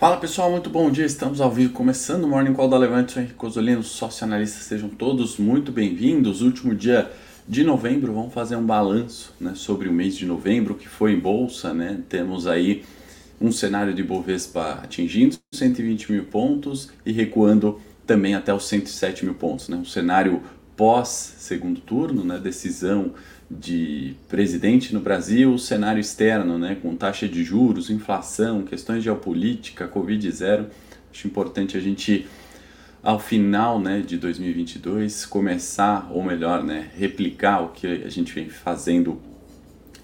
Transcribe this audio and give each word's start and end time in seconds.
Fala 0.00 0.16
pessoal, 0.16 0.50
muito 0.50 0.70
bom 0.70 0.90
dia. 0.90 1.04
Estamos 1.04 1.42
ao 1.42 1.50
vivo 1.50 1.74
começando 1.74 2.24
o 2.24 2.26
Morning 2.26 2.54
Call 2.54 2.70
da 2.70 2.78
Levante. 2.78 3.12
Sou 3.12 3.20
Henrique 3.20 3.36
Cosolino, 3.36 3.82
sócio 3.82 4.24
analista. 4.24 4.62
Sejam 4.62 4.88
todos 4.88 5.36
muito 5.36 5.70
bem-vindos. 5.70 6.40
Último 6.40 6.74
dia 6.74 7.12
de 7.46 7.62
novembro, 7.62 8.14
vamos 8.14 8.32
fazer 8.32 8.56
um 8.56 8.64
balanço 8.64 9.34
né, 9.38 9.52
sobre 9.54 9.90
o 9.90 9.92
mês 9.92 10.16
de 10.16 10.24
novembro 10.24 10.74
que 10.74 10.88
foi 10.88 11.12
em 11.12 11.18
bolsa. 11.18 11.74
Né? 11.74 12.00
Temos 12.08 12.46
aí 12.46 12.82
um 13.38 13.52
cenário 13.52 13.92
de 13.92 14.02
Bovespa 14.02 14.80
atingindo 14.82 15.36
120 15.52 16.12
mil 16.12 16.24
pontos 16.24 16.88
e 17.04 17.12
recuando 17.12 17.78
também 18.06 18.34
até 18.34 18.54
os 18.54 18.66
107 18.68 19.26
mil 19.26 19.34
pontos. 19.34 19.68
Né? 19.68 19.76
Um 19.76 19.84
cenário 19.84 20.42
pós 20.78 21.34
segundo 21.36 21.78
turno, 21.78 22.24
né? 22.24 22.38
decisão 22.38 23.12
de 23.50 24.14
presidente 24.28 24.94
no 24.94 25.00
Brasil, 25.00 25.52
o 25.52 25.58
cenário 25.58 26.00
externo, 26.00 26.56
né, 26.56 26.76
com 26.80 26.94
taxa 26.94 27.26
de 27.26 27.42
juros, 27.42 27.90
inflação, 27.90 28.62
questões 28.62 29.02
geopolítica, 29.02 29.88
Covid 29.88 30.30
zero. 30.30 30.66
Acho 31.12 31.26
importante 31.26 31.76
a 31.76 31.80
gente, 31.80 32.28
ao 33.02 33.18
final 33.18 33.80
né, 33.80 34.02
de 34.06 34.16
2022, 34.16 35.26
começar, 35.26 36.08
ou 36.12 36.22
melhor, 36.22 36.62
né, 36.62 36.90
replicar 36.96 37.64
o 37.64 37.68
que 37.70 37.88
a 37.88 38.08
gente 38.08 38.32
vem 38.32 38.48
fazendo 38.48 39.20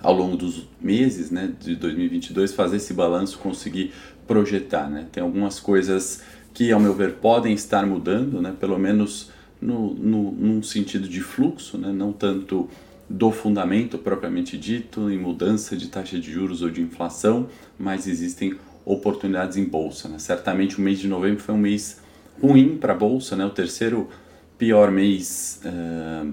ao 0.03 0.13
longo 0.13 0.37
dos 0.37 0.67
meses 0.81 1.31
né, 1.31 1.53
de 1.61 1.77
2022, 1.77 2.53
fazer 2.53 2.79
esse 2.79 2.93
balanço, 2.93 3.39
conseguir 3.39 3.93
projetar. 4.27 4.91
Né? 4.91 5.07
Tem 5.13 5.23
algumas 5.23 5.61
coisas 5.61 6.21
que, 6.53 6.73
ao 6.73 6.81
meu 6.81 6.95
ver, 6.95 7.15
podem 7.15 7.55
estar 7.55 7.87
mudando, 7.87 8.43
né, 8.43 8.53
pelo 8.59 8.77
menos 8.77 9.31
no, 9.61 9.95
no, 9.95 10.33
num 10.33 10.63
sentido 10.65 11.09
de 11.09 11.21
fluxo, 11.21 11.79
né, 11.79 11.93
não 11.93 12.13
tanto 12.13 12.69
do 13.09 13.31
fundamento 13.31 13.99
propriamente 13.99 14.59
dito, 14.59 15.11
em 15.11 15.19
mudança 15.19 15.77
de 15.77 15.89
taxa 15.89 16.19
de 16.19 16.31
juros 16.31 16.63
ou 16.63 16.71
de 16.71 16.83
inflação, 16.83 17.47
mas 17.79 18.07
existem 18.07 18.55
oportunidades 18.85 19.57
em 19.57 19.65
bolsa. 19.65 20.09
Né? 20.09 20.19
Certamente 20.19 20.79
o 20.79 20.81
mês 20.81 20.99
de 20.99 21.09
novembro 21.09 21.43
foi 21.43 21.55
um 21.55 21.59
mês 21.59 22.01
ruim 22.41 22.77
para 22.77 22.93
a 22.93 22.97
bolsa, 22.97 23.37
né? 23.37 23.45
o 23.45 23.51
terceiro 23.51 24.09
pior 24.59 24.91
mês 24.91 25.61
uh, 25.65 26.33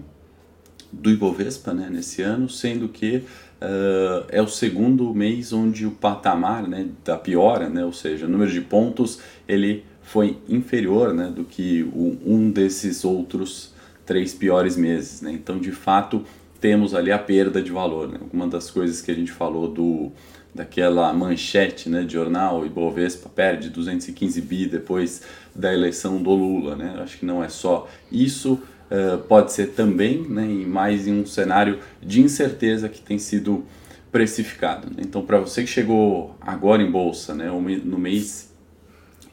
do 0.91 1.09
Ibovespa 1.09 1.73
né? 1.73 1.89
nesse 1.91 2.21
ano, 2.21 2.49
sendo 2.49 2.87
que 2.87 3.17
uh, 3.17 4.25
é 4.29 4.41
o 4.41 4.47
segundo 4.47 5.13
mês 5.13 5.53
onde 5.53 5.85
o 5.85 5.91
patamar 5.91 6.67
né, 6.67 6.87
da 7.03 7.17
piora, 7.17 7.69
né? 7.69 7.85
ou 7.85 7.93
seja, 7.93 8.25
o 8.25 8.29
número 8.29 8.51
de 8.51 8.61
pontos, 8.61 9.19
ele 9.47 9.83
foi 10.01 10.37
inferior 10.49 11.13
né, 11.13 11.31
do 11.33 11.43
que 11.43 11.83
o, 11.93 12.17
um 12.25 12.51
desses 12.51 13.05
outros 13.05 13.73
três 14.05 14.33
piores 14.33 14.75
meses. 14.75 15.21
Né? 15.21 15.31
Então, 15.31 15.57
de 15.57 15.71
fato, 15.71 16.23
temos 16.63 16.95
ali 16.95 17.11
a 17.11 17.19
perda 17.19 17.61
de 17.61 17.73
valor. 17.73 18.07
Né? 18.07 18.17
Uma 18.31 18.47
das 18.47 18.71
coisas 18.71 19.01
que 19.01 19.11
a 19.11 19.13
gente 19.13 19.33
falou 19.33 19.67
do 19.67 20.13
daquela 20.55 21.11
manchete 21.11 21.89
né, 21.89 22.03
de 22.03 22.13
jornal, 22.13 22.65
Ibovespa 22.65 23.27
perde 23.27 23.69
215 23.69 24.39
bi 24.39 24.67
depois 24.67 25.23
da 25.53 25.73
eleição 25.73 26.23
do 26.23 26.29
Lula. 26.29 26.77
Né? 26.77 26.95
Acho 26.99 27.17
que 27.17 27.25
não 27.25 27.43
é 27.43 27.49
só 27.49 27.89
isso, 28.09 28.53
uh, 28.53 29.17
pode 29.27 29.51
ser 29.51 29.71
também, 29.71 30.21
né, 30.21 30.45
e 30.45 30.65
mais 30.65 31.05
em 31.05 31.19
um 31.19 31.25
cenário 31.25 31.79
de 32.01 32.21
incerteza 32.21 32.87
que 32.87 33.01
tem 33.01 33.17
sido 33.17 33.65
precificado. 34.09 34.87
Né? 34.89 34.97
Então, 34.99 35.21
para 35.25 35.39
você 35.39 35.63
que 35.63 35.69
chegou 35.69 36.33
agora 36.39 36.81
em 36.81 36.89
bolsa, 36.89 37.33
né, 37.33 37.47
no 37.83 37.97
mês 37.97 38.53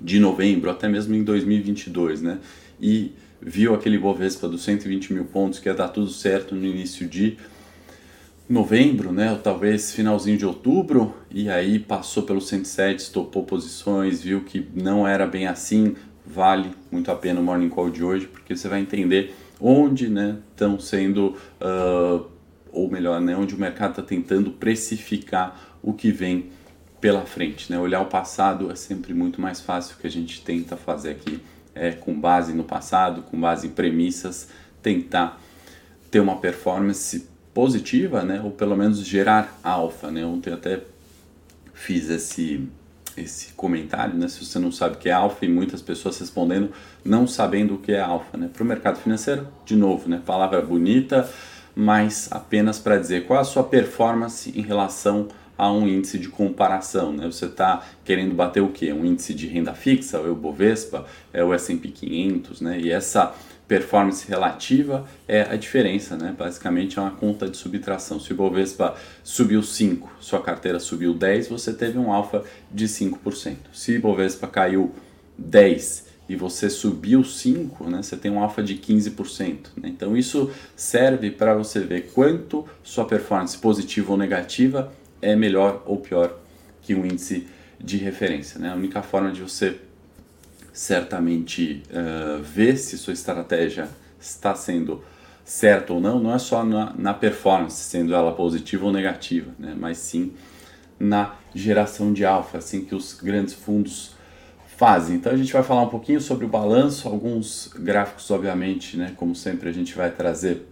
de 0.01 0.19
novembro, 0.19 0.69
até 0.71 0.89
mesmo 0.89 1.15
em 1.15 1.23
2022, 1.23 2.23
né, 2.23 2.39
e 2.81 3.13
viu 3.41 3.75
aquele 3.75 3.99
Bovespa 3.99 4.49
dos 4.49 4.63
120 4.63 5.13
mil 5.13 5.25
pontos 5.25 5.59
que 5.59 5.69
ia 5.69 5.75
dar 5.75 5.89
tudo 5.89 6.11
certo 6.11 6.55
no 6.55 6.65
início 6.65 7.07
de 7.07 7.37
novembro, 8.49 9.13
né, 9.13 9.31
ou 9.31 9.39
talvez 9.39 9.93
finalzinho 9.93 10.37
de 10.37 10.45
outubro, 10.45 11.15
e 11.31 11.49
aí 11.49 11.79
passou 11.79 12.25
pelo 12.25 12.41
107, 12.41 12.99
estopou 12.99 13.45
posições, 13.45 14.23
viu 14.23 14.41
que 14.41 14.67
não 14.75 15.07
era 15.07 15.25
bem 15.25 15.47
assim, 15.47 15.95
vale 16.27 16.73
muito 16.91 17.13
a 17.13 17.15
pena 17.15 17.39
o 17.39 17.45
Morning 17.45 17.69
Call 17.69 17.91
de 17.91 18.03
hoje, 18.03 18.27
porque 18.27 18.57
você 18.57 18.67
vai 18.67 18.81
entender 18.81 19.33
onde 19.61 20.07
estão 20.07 20.73
né, 20.73 20.79
sendo, 20.81 21.37
uh, 21.61 22.27
ou 22.73 22.91
melhor, 22.91 23.21
né, 23.21 23.37
onde 23.37 23.55
o 23.55 23.59
mercado 23.59 23.91
está 23.91 24.03
tentando 24.03 24.51
precificar 24.51 25.79
o 25.81 25.93
que 25.93 26.11
vem 26.11 26.51
pela 27.01 27.23
frente. 27.23 27.71
Né? 27.71 27.79
Olhar 27.79 28.01
o 28.01 28.07
passado 28.07 28.71
é 28.71 28.75
sempre 28.75 29.15
muito 29.15 29.41
mais 29.41 29.61
fácil 29.61 29.97
que 30.01 30.07
a 30.07 30.11
gente 30.11 30.43
tenta 30.43 30.77
fazer 30.77 31.11
aqui 31.11 31.41
é, 31.75 31.93
com 31.93 32.19
base 32.19 32.53
no 32.53 32.65
passado, 32.65 33.23
com 33.23 33.41
base 33.41 33.67
em 33.67 33.71
premissas, 33.71 34.49
tentar 34.83 35.41
ter 36.11 36.21
uma 36.21 36.37
performance 36.37 37.29
positiva, 37.55 38.23
né? 38.23 38.41
Ou 38.43 38.51
pelo 38.51 38.77
menos 38.77 39.05
gerar 39.05 39.59
alfa, 39.63 40.11
né? 40.11 40.25
Ontem 40.25 40.53
até 40.53 40.81
fiz 41.73 42.09
esse 42.11 42.69
esse 43.17 43.53
comentário, 43.55 44.15
né? 44.15 44.29
Se 44.29 44.45
você 44.45 44.59
não 44.59 44.71
sabe 44.71 44.95
o 44.95 44.99
que 44.99 45.09
é 45.09 45.13
alfa 45.13 45.45
e 45.45 45.49
muitas 45.49 45.83
pessoas 45.83 46.19
respondendo 46.19 46.71
não 47.05 47.27
sabendo 47.27 47.75
o 47.75 47.79
que 47.79 47.93
é 47.93 48.01
alfa, 48.01 48.37
né? 48.37 48.49
Para 48.53 48.63
o 48.63 48.67
mercado 48.67 48.99
financeiro, 48.99 49.47
de 49.65 49.77
novo, 49.77 50.09
né? 50.09 50.21
Palavra 50.25 50.63
bonita, 50.63 51.29
mas 51.75 52.29
apenas 52.31 52.79
para 52.79 52.97
dizer 52.99 53.27
qual 53.27 53.41
a 53.41 53.45
sua 53.45 53.65
performance 53.65 54.53
em 54.57 54.63
relação 54.63 55.29
a 55.29 55.40
um 55.69 55.89
índice 55.89 56.19
de 56.19 56.29
comparação. 56.29 57.13
Né? 57.13 57.27
Você 57.27 57.47
está 57.47 57.85
querendo 58.05 58.35
bater 58.35 58.63
o 58.63 58.69
quê? 58.69 58.93
Um 58.93 59.05
índice 59.05 59.35
de 59.35 59.47
renda 59.49 59.75
fixa, 59.75 60.21
o 60.21 60.35
Bovespa, 60.35 61.05
é 61.33 61.43
o 61.43 61.53
S&P 61.53 61.89
500, 61.89 62.61
né? 62.61 62.79
e 62.79 62.91
essa 62.91 63.35
performance 63.67 64.27
relativa 64.27 65.07
é 65.29 65.43
a 65.43 65.55
diferença, 65.55 66.17
né? 66.17 66.35
basicamente 66.37 66.99
é 66.99 67.03
uma 67.03 67.13
conta 67.13 67.49
de 67.49 67.57
subtração. 67.57 68.19
Se 68.19 68.33
o 68.33 68.37
Bovespa 68.37 68.97
subiu 69.23 69.63
5, 69.63 70.11
sua 70.21 70.43
carteira 70.43 70.81
subiu 70.81 71.15
10, 71.15 71.49
você 71.49 71.73
teve 71.73 71.97
um 71.97 72.13
alfa 72.13 72.43
de 72.69 72.87
5%. 72.87 73.57
Se 73.73 73.97
o 73.97 74.01
Bovespa 74.01 74.49
caiu 74.49 74.93
10 75.39 76.11
e 76.29 76.37
você 76.37 76.71
subiu 76.71 77.25
5, 77.25 77.91
né, 77.91 78.03
você 78.03 78.17
tem 78.17 78.31
um 78.31 78.41
alfa 78.41 78.63
de 78.63 78.77
15%. 78.77 79.57
Né? 79.77 79.89
Então 79.89 80.17
isso 80.17 80.51
serve 80.75 81.31
para 81.31 81.55
você 81.55 81.81
ver 81.81 82.11
quanto 82.13 82.67
sua 82.83 83.05
performance 83.05 83.59
positiva 83.59 84.13
ou 84.13 84.19
negativa 84.19 84.93
é 85.23 85.37
melhor 85.37 85.83
ou 85.87 85.99
pior 85.99 86.39
que 86.83 86.95
um 86.95 87.05
índice 87.05 87.47
de 87.79 87.97
referência. 87.97 88.59
Né? 88.59 88.71
A 88.71 88.75
única 88.75 89.03
forma 89.03 89.31
de 89.31 89.43
você 89.43 89.79
certamente 90.73 91.83
uh, 91.91 92.43
ver 92.43 92.77
se 92.77 92.97
sua 92.97 93.13
estratégia 93.13 93.89
está 94.21 94.55
sendo 94.55 95.03
certa 95.45 95.93
ou 95.93 96.01
não, 96.01 96.21
não 96.21 96.35
é 96.35 96.39
só 96.39 96.65
na, 96.65 96.93
na 96.97 97.13
performance, 97.13 97.77
sendo 97.77 98.15
ela 98.15 98.33
positiva 98.33 98.87
ou 98.87 98.93
negativa, 98.93 99.51
né? 99.59 99.75
mas 99.77 99.99
sim 99.99 100.33
na 100.99 101.35
geração 101.55 102.13
de 102.13 102.25
alfa, 102.25 102.59
assim 102.59 102.85
que 102.85 102.95
os 102.95 103.15
grandes 103.15 103.55
fundos 103.55 104.15
fazem. 104.77 105.17
Então 105.17 105.33
a 105.33 105.37
gente 105.37 105.53
vai 105.53 105.63
falar 105.63 105.83
um 105.83 105.89
pouquinho 105.89 106.21
sobre 106.21 106.45
o 106.45 106.49
balanço, 106.49 107.09
alguns 107.09 107.71
gráficos, 107.75 108.31
obviamente, 108.31 108.97
né? 108.97 109.13
como 109.17 109.35
sempre 109.35 109.69
a 109.69 109.73
gente 109.73 109.95
vai 109.95 110.11
trazer 110.11 110.67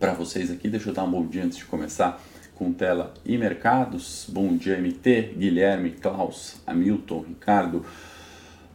para 0.00 0.12
vocês 0.12 0.50
aqui. 0.50 0.68
Deixa 0.68 0.90
eu 0.90 0.94
dar 0.94 1.04
um 1.04 1.10
bom 1.10 1.26
dia 1.26 1.44
antes 1.44 1.58
de 1.58 1.64
começar 1.64 2.20
com 2.56 2.72
tela 2.72 3.12
e 3.24 3.38
mercados. 3.38 4.26
Bom 4.28 4.56
dia, 4.56 4.80
MT, 4.80 5.34
Guilherme, 5.36 5.90
Klaus, 5.90 6.56
Hamilton, 6.66 7.24
Ricardo, 7.28 7.84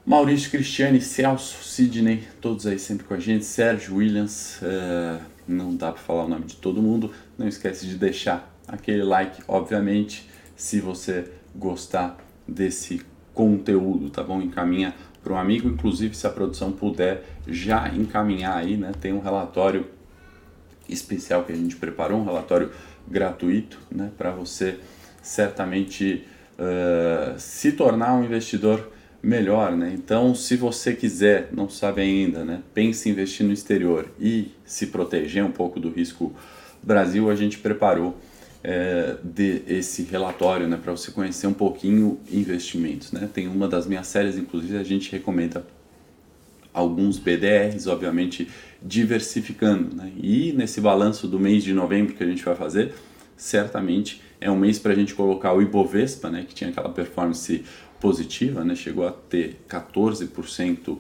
Maurício, 0.06 0.50
Cristiane, 0.50 1.02
Celso, 1.02 1.64
Sidney, 1.64 2.24
todos 2.40 2.66
aí 2.66 2.80
sempre 2.80 3.06
com 3.06 3.16
a 3.16 3.20
gente, 3.20 3.44
Sérgio, 3.44 3.96
Williams, 3.96 4.62
uh, 4.62 5.20
não 5.48 5.76
dá 5.76 5.92
para 5.92 6.02
falar 6.02 6.26
o 6.26 6.28
nome 6.30 6.46
de 6.46 6.56
todo 6.56 6.82
mundo. 6.82 7.12
Não 7.38 7.48
esquece 7.48 7.88
de 7.88 7.96
deixar 7.98 8.56
aquele 8.68 9.04
like, 9.04 9.44
obviamente, 9.48 10.30
se 10.56 10.80
você 10.80 11.32
gostar 11.56 12.18
desse 12.48 13.02
conteúdo, 13.34 14.10
tá 14.10 14.24
bom? 14.24 14.42
Encaminha 14.42 14.94
para 15.24 15.34
um 15.34 15.38
amigo, 15.38 15.68
inclusive 15.68 16.16
se 16.16 16.26
a 16.28 16.30
produção 16.30 16.72
puder 16.72 17.24
já 17.48 17.90
encaminhar 17.90 18.58
aí, 18.58 18.78
né? 18.78 18.92
Tem 19.00 19.12
um 19.12 19.20
relatório 19.20 19.88
especial 20.92 21.44
que 21.44 21.52
a 21.52 21.56
gente 21.56 21.76
preparou, 21.76 22.20
um 22.20 22.26
relatório 22.26 22.72
gratuito 23.08 23.80
né, 23.92 24.12
para 24.18 24.32
você 24.32 24.78
certamente 25.22 26.26
uh, 26.58 27.40
se 27.40 27.72
tornar 27.72 28.14
um 28.14 28.24
investidor 28.24 28.92
melhor. 29.22 29.76
Né? 29.76 29.92
Então, 29.94 30.34
se 30.34 30.56
você 30.56 30.94
quiser, 30.94 31.50
não 31.52 31.70
sabe 31.70 32.02
ainda, 32.02 32.44
né, 32.44 32.62
pense 32.74 33.08
em 33.08 33.12
investir 33.12 33.46
no 33.46 33.54
exterior 33.54 34.08
e 34.20 34.52
se 34.66 34.88
proteger 34.88 35.44
um 35.44 35.52
pouco 35.52 35.80
do 35.80 35.90
risco 35.90 36.34
Brasil, 36.84 37.30
a 37.30 37.36
gente 37.36 37.60
preparou 37.60 38.18
é, 38.64 39.16
de 39.24 39.62
esse 39.68 40.04
relatório 40.04 40.68
né, 40.68 40.80
para 40.82 40.92
você 40.92 41.12
conhecer 41.12 41.48
um 41.48 41.54
pouquinho 41.54 42.20
investimentos. 42.32 43.12
Né? 43.12 43.30
Tem 43.32 43.48
uma 43.48 43.68
das 43.68 43.86
minhas 43.86 44.08
séries, 44.08 44.38
inclusive, 44.38 44.78
a 44.78 44.84
gente 44.84 45.12
recomenda 45.12 45.66
alguns 46.74 47.20
BDRs, 47.20 47.88
obviamente 47.88 48.48
diversificando. 48.82 49.96
Né? 49.96 50.12
E 50.22 50.54
nesse 50.54 50.82
balanço 50.82 51.28
do 51.28 51.40
mês 51.40 51.64
de 51.64 51.74
novembro 51.74 52.14
que 52.14 52.24
a 52.24 52.28
gente 52.28 52.44
vai 52.44 52.56
fazer, 52.56 52.94
certamente 53.38 54.22
é 54.40 54.50
um 54.50 54.58
mês 54.58 54.80
para 54.80 54.92
a 54.94 54.96
gente 54.96 55.14
colocar 55.14 55.54
o 55.54 55.62
Ibovespa, 55.62 56.30
né, 56.30 56.46
que 56.48 56.54
tinha 56.56 56.70
aquela 56.70 56.90
performance 56.90 57.64
positiva, 58.00 58.64
né, 58.64 58.74
chegou 58.74 59.08
a 59.08 59.12
ter 59.12 59.60
14% 59.70 60.98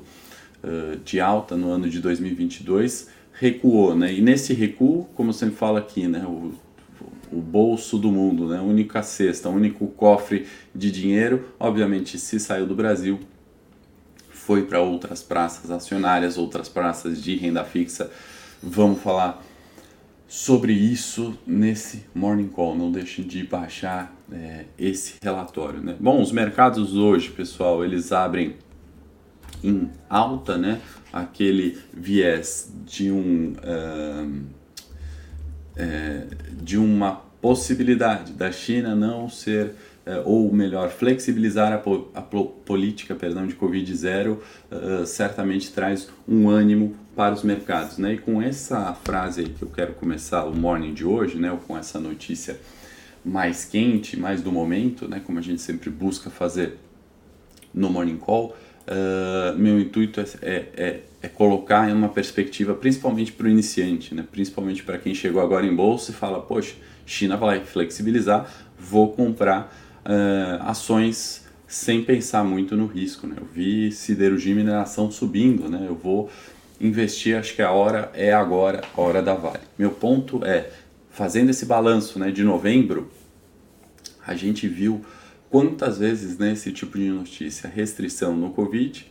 de 1.03 1.19
alta 1.19 1.57
no 1.57 1.71
ano 1.71 1.89
de 1.89 1.99
2022, 1.99 3.09
recuou. 3.33 3.95
Né? 3.95 4.13
E 4.13 4.21
nesse 4.21 4.53
recuo, 4.53 5.05
como 5.15 5.33
sempre 5.33 5.55
fala 5.55 5.79
aqui, 5.79 6.07
né, 6.07 6.23
o, 6.25 6.53
o 7.31 7.41
bolso 7.41 7.97
do 7.97 8.11
mundo, 8.11 8.47
né? 8.47 8.59
única 8.59 9.01
cesta, 9.01 9.49
único 9.49 9.87
cofre 9.87 10.45
de 10.75 10.91
dinheiro. 10.91 11.45
Obviamente, 11.59 12.19
se 12.19 12.39
saiu 12.39 12.67
do 12.67 12.75
Brasil, 12.75 13.19
foi 14.45 14.63
para 14.63 14.81
outras 14.81 15.21
praças 15.21 15.69
acionárias, 15.69 16.37
outras 16.37 16.67
praças 16.67 17.21
de 17.21 17.35
renda 17.35 17.63
fixa. 17.63 18.11
Vamos 18.61 19.01
falar 19.01 19.43
sobre 20.27 20.73
isso 20.73 21.37
nesse 21.45 22.05
Morning 22.13 22.47
Call. 22.47 22.75
Não 22.75 22.91
deixem 22.91 23.25
de 23.25 23.43
baixar 23.43 24.15
é, 24.31 24.65
esse 24.79 25.15
relatório. 25.21 25.79
Né? 25.79 25.95
Bom, 25.99 26.21
os 26.21 26.31
mercados 26.31 26.95
hoje, 26.95 27.29
pessoal, 27.29 27.85
eles 27.85 28.11
abrem 28.11 28.55
em 29.63 29.89
alta, 30.09 30.57
né? 30.57 30.81
aquele 31.13 31.77
viés 31.93 32.71
de 32.85 33.11
um. 33.11 33.53
É, 35.75 36.25
de 36.51 36.77
uma 36.77 37.21
possibilidade 37.41 38.33
da 38.33 38.51
China 38.51 38.93
não 38.93 39.29
ser 39.29 39.73
ou 40.25 40.51
melhor 40.51 40.89
flexibilizar 40.89 41.71
a, 41.71 42.19
a 42.19 42.21
política 42.21 43.15
perdão 43.15 43.45
de 43.45 43.55
covid 43.55 43.95
zero 43.95 44.41
uh, 44.71 45.05
certamente 45.05 45.71
traz 45.71 46.09
um 46.27 46.49
ânimo 46.49 46.95
para 47.15 47.33
os 47.33 47.43
mercados 47.43 47.97
né? 47.97 48.13
E 48.13 48.17
com 48.17 48.41
essa 48.41 48.93
frase 48.93 49.43
que 49.43 49.61
eu 49.61 49.69
quero 49.69 49.93
começar 49.93 50.45
o 50.45 50.55
morning 50.55 50.93
de 50.93 51.05
hoje 51.05 51.37
né? 51.37 51.51
Ou 51.51 51.57
com 51.57 51.77
essa 51.77 51.99
notícia 51.99 52.59
mais 53.23 53.65
quente 53.65 54.17
mais 54.17 54.41
do 54.41 54.51
momento 54.51 55.07
né? 55.07 55.21
Como 55.25 55.37
a 55.37 55.41
gente 55.41 55.61
sempre 55.61 55.89
busca 55.89 56.29
fazer 56.29 56.77
no 57.73 57.89
morning 57.89 58.17
call 58.17 58.55
uh, 58.87 59.57
meu 59.57 59.79
intuito 59.79 60.19
é, 60.19 60.25
é, 60.41 60.69
é 60.75 61.01
é 61.21 61.27
colocar 61.27 61.87
em 61.89 61.93
uma 61.93 62.09
perspectiva, 62.09 62.73
principalmente 62.73 63.31
para 63.31 63.45
o 63.45 63.49
iniciante, 63.49 64.15
né? 64.15 64.25
principalmente 64.29 64.83
para 64.83 64.97
quem 64.97 65.13
chegou 65.13 65.41
agora 65.41 65.65
em 65.65 65.75
bolsa 65.75 66.11
e 66.11 66.13
fala, 66.13 66.41
poxa, 66.41 66.73
China 67.05 67.37
vai 67.37 67.63
flexibilizar, 67.63 68.51
vou 68.77 69.11
comprar 69.11 69.71
uh, 70.05 70.63
ações 70.63 71.45
sem 71.67 72.03
pensar 72.03 72.43
muito 72.43 72.75
no 72.75 72.85
risco. 72.85 73.25
Né? 73.25 73.35
Eu 73.37 73.45
vi 73.45 73.91
siderurgia 73.91 74.51
e 74.51 74.55
mineração 74.55 75.09
subindo, 75.09 75.69
né? 75.69 75.85
eu 75.87 75.95
vou 75.95 76.29
investir, 76.79 77.37
acho 77.37 77.55
que 77.55 77.61
a 77.61 77.71
hora 77.71 78.11
é 78.13 78.33
agora, 78.33 78.81
a 78.95 79.01
hora 79.01 79.21
da 79.21 79.33
Vale. 79.33 79.61
Meu 79.77 79.91
ponto 79.91 80.43
é, 80.43 80.69
fazendo 81.11 81.49
esse 81.51 81.65
balanço 81.65 82.17
né, 82.17 82.31
de 82.31 82.43
novembro, 82.43 83.09
a 84.25 84.35
gente 84.35 84.67
viu 84.67 85.05
quantas 85.49 85.97
vezes 85.99 86.37
nesse 86.37 86.69
né, 86.69 86.75
tipo 86.75 86.97
de 86.97 87.09
notícia, 87.09 87.69
restrição 87.69 88.35
no 88.35 88.51
Covid, 88.51 89.05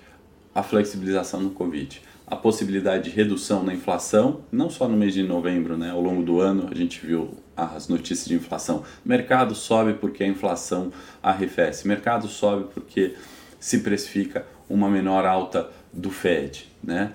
a 0.54 0.62
flexibilização 0.62 1.40
no 1.40 1.50
Covid, 1.50 2.02
a 2.26 2.36
possibilidade 2.36 3.04
de 3.04 3.10
redução 3.10 3.62
na 3.62 3.74
inflação, 3.74 4.40
não 4.50 4.70
só 4.70 4.88
no 4.88 4.96
mês 4.96 5.14
de 5.14 5.22
novembro, 5.22 5.76
né, 5.76 5.90
ao 5.90 6.00
longo 6.00 6.22
do 6.22 6.40
ano 6.40 6.68
a 6.70 6.74
gente 6.74 7.04
viu 7.04 7.34
as 7.64 7.88
notícias 7.88 8.26
de 8.26 8.34
inflação. 8.34 8.84
Mercado 9.04 9.54
sobe 9.54 9.94
porque 9.94 10.24
a 10.24 10.26
inflação 10.26 10.92
arrefece, 11.22 11.86
mercado 11.86 12.28
sobe 12.28 12.68
porque 12.72 13.14
se 13.58 13.80
precifica 13.80 14.46
uma 14.68 14.88
menor 14.88 15.26
alta 15.26 15.70
do 15.92 16.10
Fed, 16.10 16.70
né? 16.82 17.12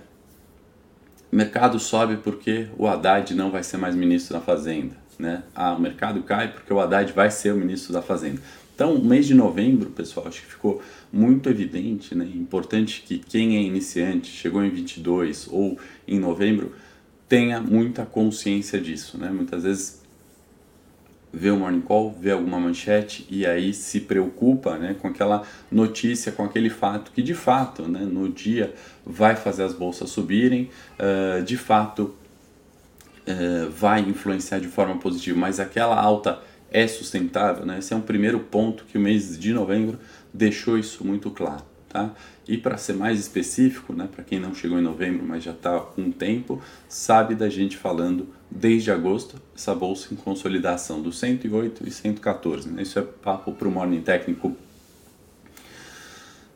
Mercado 1.31 1.79
sobe 1.79 2.17
porque 2.17 2.67
o 2.77 2.87
Haddad 2.87 3.33
não 3.33 3.51
vai 3.51 3.63
ser 3.63 3.77
mais 3.77 3.95
ministro 3.95 4.33
da 4.33 4.41
Fazenda, 4.41 4.95
né? 5.17 5.43
Ah, 5.55 5.73
o 5.73 5.81
mercado 5.81 6.21
cai 6.23 6.51
porque 6.51 6.71
o 6.71 6.79
Haddad 6.79 7.11
vai 7.13 7.31
ser 7.31 7.53
o 7.53 7.57
ministro 7.57 7.91
da 7.91 8.01
Fazenda. 8.01 8.41
Então, 8.75 9.01
mês 9.01 9.25
de 9.25 9.33
novembro, 9.33 9.89
pessoal, 9.89 10.27
acho 10.27 10.41
que 10.41 10.47
ficou 10.47 10.81
muito 11.11 11.49
evidente, 11.49 12.13
né? 12.13 12.25
Importante 12.35 13.03
que 13.07 13.19
quem 13.19 13.55
é 13.55 13.61
iniciante, 13.61 14.29
chegou 14.29 14.63
em 14.63 14.69
22 14.69 15.47
ou 15.49 15.79
em 16.05 16.19
novembro, 16.19 16.73
tenha 17.27 17.61
muita 17.61 18.05
consciência 18.05 18.79
disso, 18.79 19.17
né? 19.17 19.29
Muitas 19.29 19.63
vezes 19.63 20.01
vê 21.35 21.51
o 21.51 21.57
morning 21.57 21.81
call, 21.81 22.15
vê 22.17 22.31
alguma 22.31 22.57
manchete 22.57 23.27
e 23.29 23.45
aí 23.45 23.73
se 23.73 23.99
preocupa, 23.99 24.77
né, 24.77 24.95
com 24.99 25.09
aquela 25.09 25.43
notícia, 25.69 26.31
com 26.31 26.45
aquele 26.45 26.69
fato 26.69 27.11
que 27.11 27.21
de 27.21 27.33
fato, 27.33 27.83
né, 27.83 27.99
no 27.99 28.29
dia 28.29 28.73
vai 29.05 29.35
fazer 29.35 29.63
as 29.63 29.73
bolsas 29.73 30.09
subirem, 30.09 30.69
uh, 30.97 31.43
de 31.43 31.57
fato 31.57 32.15
uh, 33.27 33.69
vai 33.69 33.99
influenciar 33.99 34.59
de 34.59 34.69
forma 34.69 34.97
positiva, 34.97 35.37
mas 35.37 35.59
aquela 35.59 35.99
alta 35.99 36.39
é 36.71 36.87
sustentável, 36.87 37.65
né? 37.65 37.79
Esse 37.79 37.93
é 37.93 37.95
um 37.95 38.01
primeiro 38.01 38.39
ponto 38.39 38.85
que 38.85 38.97
o 38.97 39.01
mês 39.01 39.37
de 39.37 39.53
novembro 39.53 39.99
deixou 40.33 40.77
isso 40.77 41.05
muito 41.05 41.29
claro, 41.29 41.63
tá? 41.95 42.13
E 42.45 42.57
para 42.57 42.77
ser 42.77 42.93
mais 42.93 43.17
específico, 43.17 43.93
né, 43.93 44.09
para 44.13 44.21
quem 44.21 44.37
não 44.37 44.53
chegou 44.53 44.77
em 44.77 44.81
novembro, 44.81 45.25
mas 45.25 45.43
já 45.43 45.51
está 45.51 45.85
um 45.97 46.11
tempo, 46.11 46.61
sabe 46.89 47.35
da 47.35 47.47
gente 47.47 47.77
falando 47.77 48.27
desde 48.51 48.91
agosto, 48.91 49.41
essa 49.55 49.73
bolsa 49.73 50.13
em 50.13 50.17
consolidação 50.17 51.01
do 51.01 51.11
108 51.11 51.87
e 51.87 51.91
114, 51.91 52.69
né? 52.69 52.81
Isso 52.81 52.99
é 52.99 53.01
papo 53.01 53.53
para 53.53 53.67
o 53.67 53.71
Morning 53.71 54.01
Técnico 54.01 54.55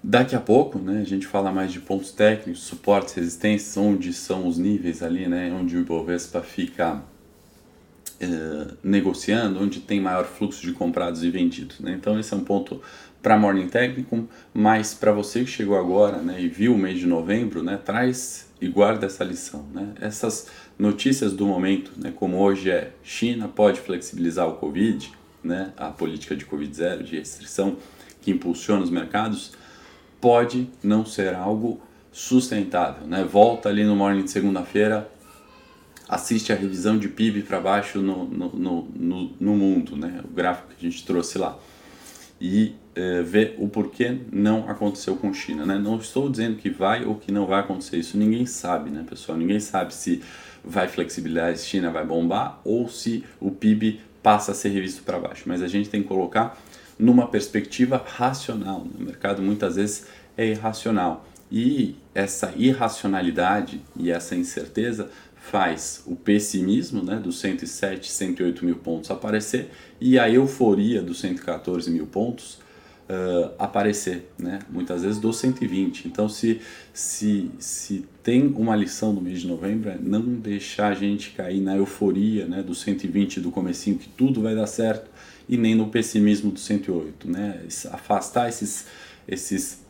Daqui 0.01 0.33
a 0.33 0.39
pouco, 0.39 0.79
né, 0.79 1.01
a 1.01 1.05
gente 1.05 1.27
fala 1.27 1.51
mais 1.51 1.73
de 1.73 1.81
pontos 1.81 2.11
técnicos, 2.11 2.61
suportes, 2.63 3.13
resistências, 3.15 3.75
onde 3.75 4.13
são 4.13 4.47
os 4.47 4.57
níveis 4.57 5.03
ali, 5.03 5.27
né, 5.27 5.51
onde 5.53 5.75
o 5.75 5.81
Ibovespa 5.81 6.41
fica 6.41 7.03
eh, 8.21 8.73
negociando, 8.83 9.61
onde 9.61 9.79
tem 9.79 10.01
maior 10.01 10.25
fluxo 10.25 10.61
de 10.61 10.73
comprados 10.73 11.23
e 11.23 11.29
vendidos. 11.29 11.79
Né? 11.79 11.93
Então 11.97 12.19
esse 12.19 12.33
é 12.33 12.37
um 12.37 12.43
ponto 12.43 12.81
para 13.21 13.37
Morning 13.37 13.67
Technicum, 13.67 14.27
mas 14.53 14.93
para 14.93 15.11
você 15.11 15.41
que 15.41 15.49
chegou 15.49 15.77
agora 15.77 16.17
né, 16.17 16.41
e 16.41 16.47
viu 16.47 16.73
o 16.73 16.77
mês 16.77 16.99
de 16.99 17.05
novembro, 17.05 17.61
né, 17.61 17.77
traz 17.77 18.49
e 18.61 18.67
guarda 18.67 19.05
essa 19.05 19.23
lição. 19.23 19.65
Né? 19.73 19.93
Essas 19.99 20.47
notícias 20.77 21.33
do 21.33 21.45
momento, 21.45 21.91
né, 21.97 22.13
como 22.15 22.37
hoje 22.37 22.71
é 22.71 22.91
China 23.03 23.47
pode 23.47 23.79
flexibilizar 23.79 24.47
o 24.47 24.53
Covid, 24.53 25.11
né, 25.43 25.73
a 25.77 25.89
política 25.89 26.35
de 26.35 26.45
Covid 26.45 26.73
zero, 26.73 27.03
de 27.03 27.17
restrição 27.17 27.77
que 28.21 28.31
impulsiona 28.31 28.83
os 28.83 28.89
mercados, 28.89 29.53
pode 30.19 30.69
não 30.83 31.05
ser 31.05 31.33
algo 31.33 31.81
sustentável. 32.11 33.07
Né? 33.07 33.23
Volta 33.23 33.69
ali 33.69 33.83
no 33.83 33.95
morning 33.95 34.23
de 34.23 34.31
segunda-feira, 34.31 35.09
assiste 36.07 36.51
a 36.51 36.55
revisão 36.55 36.97
de 36.97 37.07
PIB 37.07 37.43
para 37.43 37.59
baixo 37.59 38.01
no, 38.01 38.25
no, 38.25 38.49
no, 38.49 39.31
no, 39.39 39.55
mundo, 39.55 39.95
né? 39.95 40.21
o 40.23 40.27
gráfico 40.27 40.69
que 40.69 40.85
a 40.85 40.89
gente 40.89 41.05
trouxe 41.05 41.37
lá, 41.37 41.57
e 42.41 42.73
é, 42.99 43.21
vê 43.21 43.55
o 43.57 43.69
porquê 43.69 44.17
não 44.29 44.69
aconteceu 44.69 45.15
com 45.15 45.33
China. 45.33 45.65
Né? 45.65 45.79
Não 45.79 45.97
estou 45.97 46.29
dizendo 46.29 46.57
que 46.57 46.69
vai 46.69 47.05
ou 47.05 47.15
que 47.15 47.31
não 47.31 47.45
vai 47.45 47.61
acontecer, 47.61 47.97
isso 47.97 48.17
ninguém 48.17 48.45
sabe, 48.45 48.89
né, 48.89 49.05
pessoal? 49.09 49.37
Ninguém 49.37 49.59
sabe 49.61 49.93
se 49.93 50.21
vai 50.63 50.89
flexibilizar, 50.89 51.55
se 51.55 51.65
China 51.65 51.89
vai 51.89 52.05
bombar 52.05 52.59
ou 52.65 52.89
se 52.89 53.23
o 53.39 53.51
PIB 53.51 54.01
passa 54.21 54.51
a 54.51 54.55
ser 54.55 54.69
revisto 54.69 55.03
para 55.03 55.17
baixo. 55.17 55.43
Mas 55.45 55.63
a 55.63 55.67
gente 55.67 55.89
tem 55.89 56.01
que 56.01 56.09
colocar 56.09 56.61
numa 56.97 57.27
perspectiva 57.27 58.03
racional. 58.05 58.83
Né? 58.83 58.91
O 58.99 59.03
mercado 59.03 59.41
muitas 59.41 59.77
vezes 59.77 60.05
é 60.37 60.47
irracional. 60.47 61.25
E 61.49 61.95
essa 62.13 62.53
irracionalidade 62.57 63.81
e 63.95 64.11
essa 64.11 64.35
incerteza 64.35 65.09
faz 65.35 66.03
o 66.05 66.17
pessimismo 66.17 67.01
né, 67.01 67.15
dos 67.15 67.39
107, 67.39 68.11
108 68.11 68.65
mil 68.65 68.75
pontos 68.75 69.09
aparecer 69.09 69.71
e 70.01 70.19
a 70.19 70.29
euforia 70.29 71.01
dos 71.01 71.21
114 71.21 71.89
mil 71.89 72.05
pontos 72.05 72.59
uh, 73.09 73.51
aparecer, 73.57 74.31
né, 74.37 74.59
muitas 74.69 75.01
vezes 75.01 75.19
dos 75.19 75.37
120. 75.37 76.07
Então, 76.07 76.29
se, 76.29 76.61
se, 76.93 77.49
se 77.57 78.05
tem 78.21 78.47
uma 78.55 78.75
lição 78.75 79.11
no 79.11 79.19
mês 79.19 79.41
de 79.41 79.47
novembro, 79.47 79.89
é 79.89 79.97
não 79.99 80.21
deixar 80.21 80.89
a 80.89 80.95
gente 80.95 81.31
cair 81.31 81.59
na 81.59 81.75
euforia 81.75 82.45
né, 82.45 82.61
dos 82.61 82.81
120 82.81 83.41
do 83.41 83.51
comecinho, 83.51 83.97
que 83.97 84.07
tudo 84.07 84.41
vai 84.41 84.55
dar 84.55 84.67
certo, 84.67 85.09
e 85.47 85.57
nem 85.57 85.73
no 85.73 85.87
pessimismo 85.87 86.51
do 86.51 86.59
108. 86.59 87.29
Né, 87.29 87.63
afastar 87.91 88.47
esses, 88.47 88.85
esses 89.27 89.83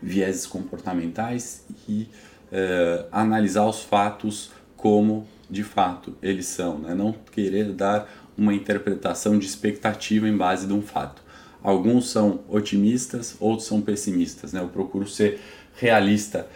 vieses 0.00 0.46
comportamentais 0.46 1.64
e 1.88 2.08
uh, 2.52 3.06
analisar 3.10 3.66
os 3.66 3.82
fatos 3.82 4.50
como 4.76 5.26
de 5.50 5.64
fato 5.64 6.16
eles 6.22 6.46
são, 6.46 6.78
né? 6.78 6.94
não 6.94 7.12
querer 7.32 7.72
dar 7.72 8.08
uma 8.36 8.54
interpretação 8.54 9.38
de 9.38 9.46
expectativa 9.46 10.28
em 10.28 10.36
base 10.36 10.66
de 10.66 10.72
um 10.72 10.82
fato. 10.82 11.22
Alguns 11.62 12.10
são 12.10 12.40
otimistas, 12.48 13.36
outros 13.40 13.66
são 13.66 13.80
pessimistas. 13.80 14.52
Né? 14.52 14.60
Eu 14.60 14.68
procuro 14.68 15.06
ser 15.06 15.40
realista, 15.76 16.46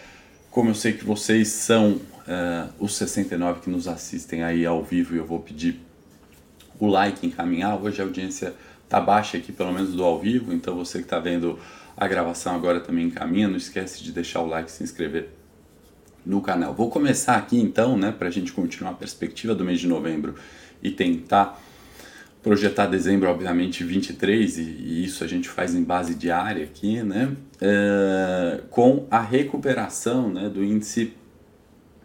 como 0.51 0.71
eu 0.71 0.75
sei 0.75 0.93
que 0.93 1.05
vocês 1.05 1.49
são 1.49 1.93
uh, 1.93 2.73
os 2.79 2.95
69 2.97 3.61
que 3.61 3.71
nos 3.71 3.89
assistem 3.89 4.43
aí 4.43 4.65
ao 4.65 4.83
vivo 4.83 5.15
e 5.15 5.19
eu 5.19 5.27
vou 5.27 5.41
pedir 5.41 5.81
o 6.79 6.87
like, 6.87 7.27
encaminhar. 7.27 7.81
Hoje 7.81 8.01
a 8.01 8.05
audiência 8.05 8.55
tá 8.89 9.01
baixa 9.01 9.39
aqui, 9.39 9.53
pelo 9.53 9.73
menos 9.73 9.95
do 9.95 10.05
ao 10.05 10.21
vivo, 10.21 10.53
então 10.53 10.77
você 10.77 10.99
que 10.99 11.05
está 11.05 11.19
vendo 11.19 11.59
a 11.97 12.07
gravação 12.07 12.55
agora 12.55 12.81
também 12.81 13.07
encaminha. 13.07 13.49
Não 13.49 13.57
esquece 13.57 14.03
de 14.03 14.13
deixar 14.13 14.41
o 14.41 14.47
like, 14.47 14.71
se 14.71 14.83
inscrever 14.83 15.29
no 16.25 16.41
canal. 16.41 16.73
Vou 16.75 16.91
começar 16.91 17.37
aqui 17.37 17.59
então, 17.59 17.97
né, 17.97 18.13
para 18.13 18.29
a 18.29 18.31
gente 18.31 18.53
continuar 18.53 18.93
a 18.93 18.95
perspectiva 18.95 19.55
do 19.55 19.65
mês 19.65 19.81
de 19.81 19.89
novembro 19.89 20.35
e 20.83 20.91
tentar 20.91 21.61
projetar 22.43 22.87
dezembro, 22.87 23.29
obviamente, 23.29 23.85
23, 23.85 24.59
e, 24.59 24.63
e 24.63 25.05
isso 25.05 25.23
a 25.23 25.27
gente 25.27 25.49
faz 25.49 25.75
em 25.75 25.83
base 25.83 26.15
diária 26.15 26.65
aqui, 26.65 27.03
né, 27.03 27.37
é, 27.61 28.61
com 28.71 29.07
a 29.11 29.21
recuperação 29.21 30.29
né, 30.29 30.49
do 30.49 30.65
índice 30.65 31.13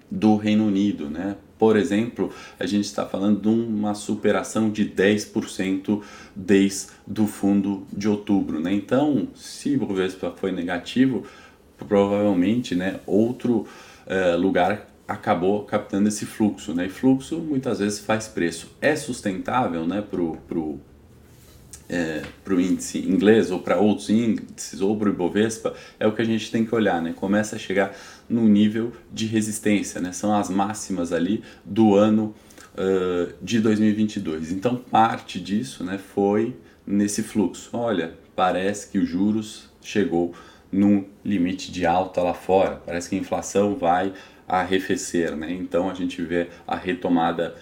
do 0.09 0.35
Reino 0.37 0.67
Unido, 0.67 1.09
né, 1.09 1.35
por 1.57 1.75
exemplo, 1.75 2.31
a 2.59 2.65
gente 2.65 2.85
está 2.85 3.05
falando 3.05 3.41
de 3.41 3.47
uma 3.47 3.95
superação 3.95 4.69
de 4.69 4.85
10% 4.85 6.01
desde 6.35 6.91
o 7.19 7.25
fundo 7.25 7.87
de 7.91 8.07
outubro. 8.07 8.59
Né? 8.59 8.73
Então, 8.73 9.27
se 9.33 9.75
o 9.75 9.79
Bovespa 9.79 10.31
foi 10.35 10.51
negativo, 10.51 11.25
provavelmente 11.77 12.75
né, 12.75 12.99
outro 13.07 13.65
uh, 14.05 14.37
lugar 14.37 14.86
acabou 15.07 15.63
captando 15.63 16.07
esse 16.09 16.25
fluxo. 16.25 16.73
Né? 16.73 16.87
E 16.87 16.89
fluxo 16.89 17.37
muitas 17.37 17.79
vezes 17.79 17.99
faz 17.99 18.27
preço. 18.27 18.71
É 18.81 18.95
sustentável 18.95 19.87
né, 19.87 20.01
para 20.01 20.21
o 20.21 20.37
pro, 20.47 20.79
é, 21.87 22.23
pro 22.43 22.59
índice 22.59 22.99
inglês 22.99 23.49
ou 23.49 23.59
para 23.59 23.77
outros 23.77 24.09
índices 24.09 24.81
ou 24.81 24.97
para 24.97 25.09
o 25.09 25.13
Ibovespa? 25.13 25.73
É 25.99 26.05
o 26.05 26.11
que 26.11 26.21
a 26.21 26.25
gente 26.25 26.51
tem 26.51 26.65
que 26.65 26.75
olhar. 26.75 27.01
Né? 27.01 27.13
Começa 27.15 27.55
a 27.55 27.59
chegar 27.59 27.95
no 28.27 28.47
nível 28.47 28.91
de 29.11 29.25
resistência. 29.25 30.01
Né? 30.01 30.11
São 30.11 30.35
as 30.35 30.49
máximas 30.49 31.13
ali 31.13 31.43
do 31.63 31.95
ano 31.95 32.35
uh, 32.73 33.33
de 33.41 33.59
2022. 33.61 34.51
Então, 34.51 34.75
parte 34.75 35.39
disso 35.39 35.83
né, 35.83 35.97
foi 35.97 36.55
nesse 36.85 37.23
fluxo. 37.23 37.69
Olha, 37.73 38.13
parece 38.35 38.89
que 38.89 38.99
os 38.99 39.07
juros 39.07 39.69
chegou 39.81 40.33
num 40.71 41.05
limite 41.23 41.71
de 41.71 41.85
alta 41.85 42.21
lá 42.21 42.33
fora. 42.33 42.81
Parece 42.85 43.09
que 43.09 43.15
a 43.15 43.19
inflação 43.19 43.75
vai 43.75 44.13
arrefecer, 44.47 45.35
né? 45.35 45.51
Então 45.51 45.89
a 45.89 45.93
gente 45.93 46.21
vê 46.21 46.47
a 46.65 46.75
retomada 46.75 47.55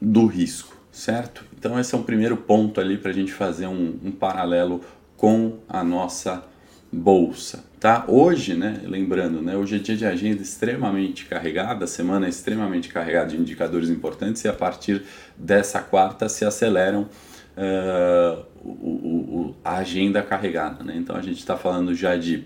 do 0.00 0.26
risco, 0.26 0.76
certo? 0.90 1.44
Então 1.56 1.78
esse 1.78 1.94
é 1.94 1.98
um 1.98 2.02
primeiro 2.02 2.36
ponto 2.36 2.80
ali 2.80 2.98
para 2.98 3.10
a 3.10 3.14
gente 3.14 3.32
fazer 3.32 3.66
um, 3.66 3.98
um, 4.02 4.10
paralelo 4.10 4.80
com 5.16 5.58
a 5.68 5.84
nossa 5.84 6.44
bolsa, 6.90 7.64
tá? 7.78 8.04
Hoje, 8.08 8.54
né? 8.54 8.80
Lembrando, 8.84 9.40
né? 9.40 9.56
Hoje 9.56 9.76
é 9.76 9.78
dia 9.78 9.96
de 9.96 10.06
agenda 10.06 10.42
extremamente 10.42 11.26
carregada, 11.26 11.86
semana 11.86 12.26
é 12.26 12.28
extremamente 12.28 12.88
carregada 12.88 13.30
de 13.30 13.36
indicadores 13.36 13.90
importantes 13.90 14.42
e 14.44 14.48
a 14.48 14.52
partir 14.52 15.02
dessa 15.36 15.80
quarta 15.80 16.28
se 16.28 16.44
aceleram 16.44 17.08
uh, 17.56 18.44
o, 18.64 18.70
o, 18.70 19.56
a 19.64 19.76
agenda 19.76 20.22
carregada, 20.22 20.82
né? 20.82 20.94
Então 20.96 21.14
a 21.14 21.22
gente 21.22 21.38
está 21.38 21.56
falando 21.56 21.94
já 21.94 22.16
de 22.16 22.44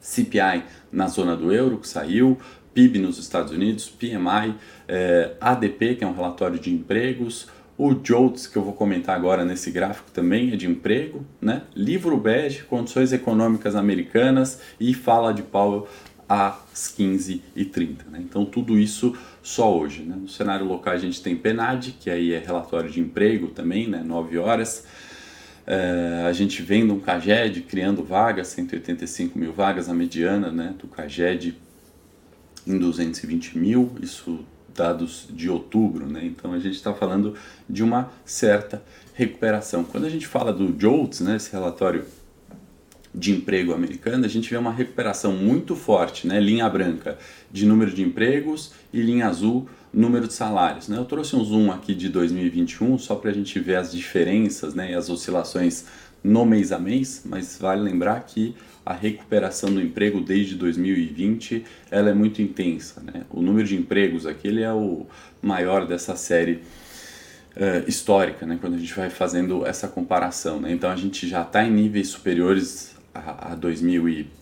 CPI 0.00 0.64
na 0.90 1.06
zona 1.06 1.36
do 1.36 1.52
euro, 1.52 1.78
que 1.78 1.86
saiu, 1.86 2.38
PIB 2.74 2.98
nos 2.98 3.18
Estados 3.18 3.52
Unidos, 3.52 3.88
PMI, 3.88 4.54
eh, 4.88 5.32
ADP, 5.40 5.96
que 5.96 6.04
é 6.04 6.06
um 6.06 6.14
relatório 6.14 6.58
de 6.58 6.72
empregos, 6.72 7.48
o 7.82 7.94
JOLTS, 7.94 8.46
que 8.46 8.58
eu 8.58 8.62
vou 8.62 8.74
comentar 8.74 9.16
agora 9.16 9.42
nesse 9.42 9.70
gráfico 9.70 10.10
também, 10.10 10.52
é 10.52 10.56
de 10.56 10.68
emprego, 10.68 11.24
né? 11.40 11.62
livro 11.74 12.14
bege, 12.18 12.62
condições 12.64 13.10
econômicas 13.10 13.74
americanas 13.74 14.60
e 14.78 14.92
fala 14.92 15.32
de 15.32 15.42
Powell 15.42 15.88
às 16.28 16.94
15h30. 16.94 18.04
Né? 18.10 18.18
Então 18.20 18.44
tudo 18.44 18.78
isso 18.78 19.16
só 19.42 19.74
hoje. 19.74 20.02
Né? 20.02 20.14
No 20.14 20.28
cenário 20.28 20.66
local 20.66 20.92
a 20.92 20.98
gente 20.98 21.22
tem 21.22 21.34
PNAD, 21.34 21.96
que 21.98 22.10
aí 22.10 22.34
é 22.34 22.38
relatório 22.38 22.90
de 22.90 23.00
emprego 23.00 23.48
também, 23.48 23.88
né? 23.88 24.02
9 24.04 24.36
horas. 24.36 24.84
É, 25.72 26.24
a 26.26 26.32
gente 26.32 26.62
vendo 26.62 26.92
um 26.92 26.98
CAGED 26.98 27.60
criando 27.60 28.02
vagas, 28.02 28.48
185 28.48 29.38
mil 29.38 29.52
vagas, 29.52 29.88
a 29.88 29.94
mediana 29.94 30.50
né, 30.50 30.74
do 30.76 30.88
CAGED 30.88 31.56
em 32.66 32.76
220 32.76 33.56
mil, 33.56 33.92
isso 34.02 34.44
dados 34.74 35.28
de 35.30 35.48
outubro, 35.48 36.06
né? 36.06 36.24
então 36.24 36.52
a 36.52 36.58
gente 36.58 36.74
está 36.74 36.92
falando 36.92 37.36
de 37.68 37.84
uma 37.84 38.10
certa 38.24 38.82
recuperação. 39.14 39.84
Quando 39.84 40.06
a 40.06 40.10
gente 40.10 40.26
fala 40.26 40.52
do 40.52 40.76
JOLTS, 40.76 41.20
né, 41.20 41.36
esse 41.36 41.52
relatório 41.52 42.04
de 43.14 43.30
emprego 43.30 43.72
americano, 43.72 44.24
a 44.24 44.28
gente 44.28 44.50
vê 44.50 44.56
uma 44.56 44.72
recuperação 44.72 45.32
muito 45.32 45.76
forte, 45.76 46.26
né, 46.26 46.40
linha 46.40 46.68
branca, 46.68 47.16
de 47.48 47.64
número 47.64 47.92
de 47.92 48.02
empregos 48.02 48.72
e 48.92 49.00
linha 49.00 49.28
azul, 49.28 49.68
número 49.92 50.26
de 50.26 50.32
salários. 50.32 50.88
Né? 50.88 50.96
Eu 50.96 51.04
trouxe 51.04 51.36
um 51.36 51.44
zoom 51.44 51.70
aqui 51.70 51.94
de 51.94 52.08
2021 52.08 52.98
só 52.98 53.14
para 53.14 53.30
a 53.30 53.34
gente 53.34 53.58
ver 53.58 53.76
as 53.76 53.92
diferenças 53.92 54.74
né, 54.74 54.92
e 54.92 54.94
as 54.94 55.10
oscilações 55.10 55.84
no 56.22 56.44
mês 56.44 56.70
a 56.70 56.78
mês, 56.78 57.22
mas 57.24 57.58
vale 57.58 57.80
lembrar 57.82 58.20
que 58.20 58.54
a 58.84 58.92
recuperação 58.92 59.72
do 59.72 59.80
emprego 59.80 60.20
desde 60.20 60.54
2020 60.54 61.64
ela 61.90 62.10
é 62.10 62.14
muito 62.14 62.42
intensa. 62.42 63.02
Né? 63.02 63.24
O 63.30 63.40
número 63.40 63.66
de 63.66 63.76
empregos 63.76 64.26
aqui 64.26 64.48
ele 64.48 64.62
é 64.62 64.72
o 64.72 65.06
maior 65.42 65.86
dessa 65.86 66.16
série 66.16 66.62
uh, 67.56 67.88
histórica, 67.88 68.44
né? 68.44 68.58
quando 68.60 68.74
a 68.74 68.78
gente 68.78 68.94
vai 68.94 69.08
fazendo 69.08 69.66
essa 69.66 69.88
comparação. 69.88 70.60
Né? 70.60 70.72
Então 70.72 70.90
a 70.90 70.96
gente 70.96 71.26
já 71.26 71.42
está 71.42 71.64
em 71.64 71.70
níveis 71.70 72.08
superiores 72.08 72.94
a, 73.14 73.52
a 73.52 73.54
2020 73.54 74.39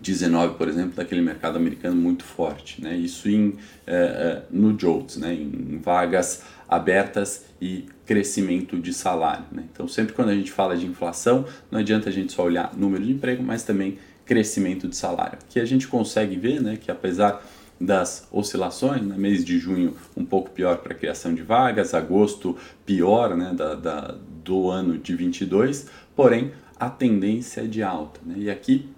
19, 0.00 0.54
por 0.54 0.68
exemplo, 0.68 0.92
daquele 0.94 1.20
mercado 1.20 1.56
americano 1.56 1.96
muito 1.96 2.24
forte. 2.24 2.82
Né? 2.82 2.96
Isso 2.96 3.28
em, 3.28 3.56
é, 3.86 4.42
no 4.50 4.78
JOLTS, 4.78 5.16
né? 5.16 5.34
em 5.34 5.80
vagas 5.82 6.42
abertas 6.68 7.46
e 7.60 7.86
crescimento 8.06 8.78
de 8.78 8.92
salário. 8.92 9.44
Né? 9.50 9.64
Então, 9.72 9.88
sempre 9.88 10.14
quando 10.14 10.28
a 10.28 10.34
gente 10.34 10.52
fala 10.52 10.76
de 10.76 10.86
inflação, 10.86 11.44
não 11.70 11.80
adianta 11.80 12.08
a 12.08 12.12
gente 12.12 12.32
só 12.32 12.44
olhar 12.44 12.72
número 12.76 13.04
de 13.04 13.12
emprego, 13.12 13.42
mas 13.42 13.62
também 13.62 13.98
crescimento 14.24 14.86
de 14.86 14.94
salário. 14.94 15.38
Que 15.48 15.58
a 15.58 15.64
gente 15.64 15.88
consegue 15.88 16.36
ver 16.36 16.60
né, 16.60 16.76
que 16.76 16.90
apesar 16.90 17.42
das 17.80 18.28
oscilações, 18.30 19.02
né, 19.02 19.16
mês 19.16 19.44
de 19.44 19.58
junho 19.58 19.96
um 20.16 20.24
pouco 20.24 20.50
pior 20.50 20.78
para 20.78 20.92
a 20.92 20.96
criação 20.96 21.32
de 21.32 21.42
vagas, 21.42 21.94
agosto 21.94 22.56
pior 22.84 23.36
né, 23.36 23.52
da, 23.54 23.74
da, 23.74 24.14
do 24.44 24.68
ano 24.68 24.98
de 24.98 25.14
22, 25.14 25.86
porém 26.14 26.52
a 26.78 26.90
tendência 26.90 27.62
é 27.62 27.66
de 27.66 27.82
alta. 27.82 28.20
Né? 28.24 28.34
E 28.38 28.50
aqui 28.50 28.88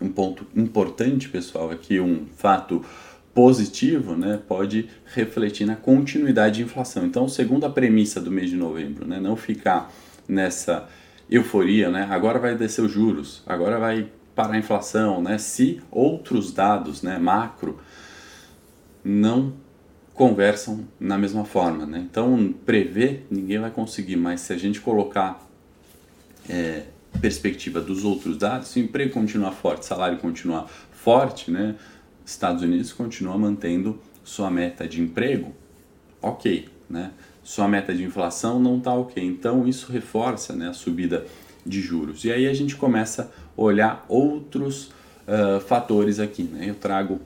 um 0.00 0.08
ponto 0.08 0.46
importante, 0.54 1.28
pessoal, 1.28 1.72
é 1.72 1.76
que 1.76 2.00
um 2.00 2.26
fato 2.36 2.84
positivo 3.34 4.16
né, 4.16 4.40
pode 4.48 4.88
refletir 5.14 5.66
na 5.66 5.76
continuidade 5.76 6.56
de 6.56 6.62
inflação. 6.62 7.04
Então, 7.04 7.28
segundo 7.28 7.66
a 7.66 7.70
premissa 7.70 8.20
do 8.20 8.30
mês 8.30 8.48
de 8.48 8.56
novembro, 8.56 9.06
né, 9.06 9.20
não 9.20 9.36
ficar 9.36 9.92
nessa 10.26 10.88
euforia, 11.30 11.90
né, 11.90 12.06
agora 12.10 12.38
vai 12.38 12.56
descer 12.56 12.82
os 12.82 12.90
juros, 12.90 13.42
agora 13.46 13.78
vai 13.78 14.08
parar 14.34 14.54
a 14.54 14.58
inflação, 14.58 15.22
né, 15.22 15.36
se 15.38 15.82
outros 15.90 16.52
dados 16.52 17.02
né, 17.02 17.18
macro 17.18 17.78
não 19.04 19.52
conversam 20.14 20.88
na 20.98 21.18
mesma 21.18 21.44
forma. 21.44 21.84
Né? 21.84 22.06
Então, 22.10 22.54
prever 22.64 23.26
ninguém 23.30 23.58
vai 23.58 23.70
conseguir, 23.70 24.16
mas 24.16 24.40
se 24.40 24.52
a 24.52 24.56
gente 24.56 24.80
colocar 24.80 25.46
é, 26.48 26.84
perspectiva 27.20 27.80
dos 27.80 28.04
outros 28.04 28.36
dados, 28.36 28.68
se 28.68 28.80
o 28.80 28.82
emprego 28.82 29.12
continuar 29.12 29.52
forte, 29.52 29.86
salário 29.86 30.18
continuar 30.18 30.68
forte, 30.92 31.50
né, 31.50 31.76
Estados 32.24 32.62
Unidos 32.62 32.92
continua 32.92 33.38
mantendo 33.38 34.00
sua 34.24 34.50
meta 34.50 34.88
de 34.88 35.00
emprego 35.00 35.54
ok, 36.20 36.68
né? 36.90 37.12
Sua 37.42 37.68
meta 37.68 37.94
de 37.94 38.02
inflação 38.02 38.58
não 38.58 38.78
está 38.78 38.92
ok. 38.92 39.24
Então 39.24 39.66
isso 39.68 39.92
reforça 39.92 40.52
né, 40.54 40.68
a 40.68 40.72
subida 40.72 41.24
de 41.64 41.80
juros. 41.80 42.24
E 42.24 42.32
aí 42.32 42.46
a 42.46 42.52
gente 42.52 42.74
começa 42.74 43.30
a 43.56 43.62
olhar 43.62 44.04
outros 44.08 44.90
uh, 45.26 45.60
fatores 45.60 46.18
aqui. 46.18 46.42
Né? 46.42 46.68
Eu 46.68 46.74
trago 46.74 47.20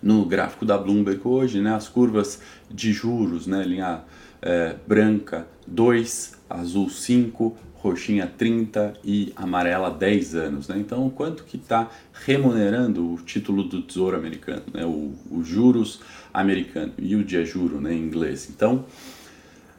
no 0.00 0.24
gráfico 0.24 0.64
da 0.64 0.78
Bloomberg 0.78 1.20
hoje 1.24 1.60
né, 1.60 1.74
as 1.74 1.88
curvas 1.88 2.40
de 2.70 2.92
juros, 2.92 3.46
né, 3.48 3.64
linha 3.64 4.02
é, 4.40 4.76
branca 4.86 5.46
2, 5.66 6.34
azul 6.48 6.88
5, 6.88 7.56
roxinha 7.80 8.26
30 8.26 8.94
e 9.04 9.32
amarela 9.36 9.90
10 9.90 10.34
anos. 10.34 10.68
Né? 10.68 10.76
Então, 10.78 11.08
quanto 11.10 11.44
que 11.44 11.56
está 11.56 11.88
remunerando 12.12 13.14
o 13.14 13.16
título 13.18 13.62
do 13.62 13.82
Tesouro 13.82 14.16
Americano, 14.16 14.62
né? 14.72 14.84
o, 14.84 15.12
o 15.30 15.42
juros 15.42 16.00
americano 16.32 16.92
e 16.98 17.14
o 17.16 17.24
dia 17.24 17.44
juro 17.44 17.80
né, 17.80 17.94
em 17.94 18.00
inglês. 18.00 18.48
Então, 18.50 18.84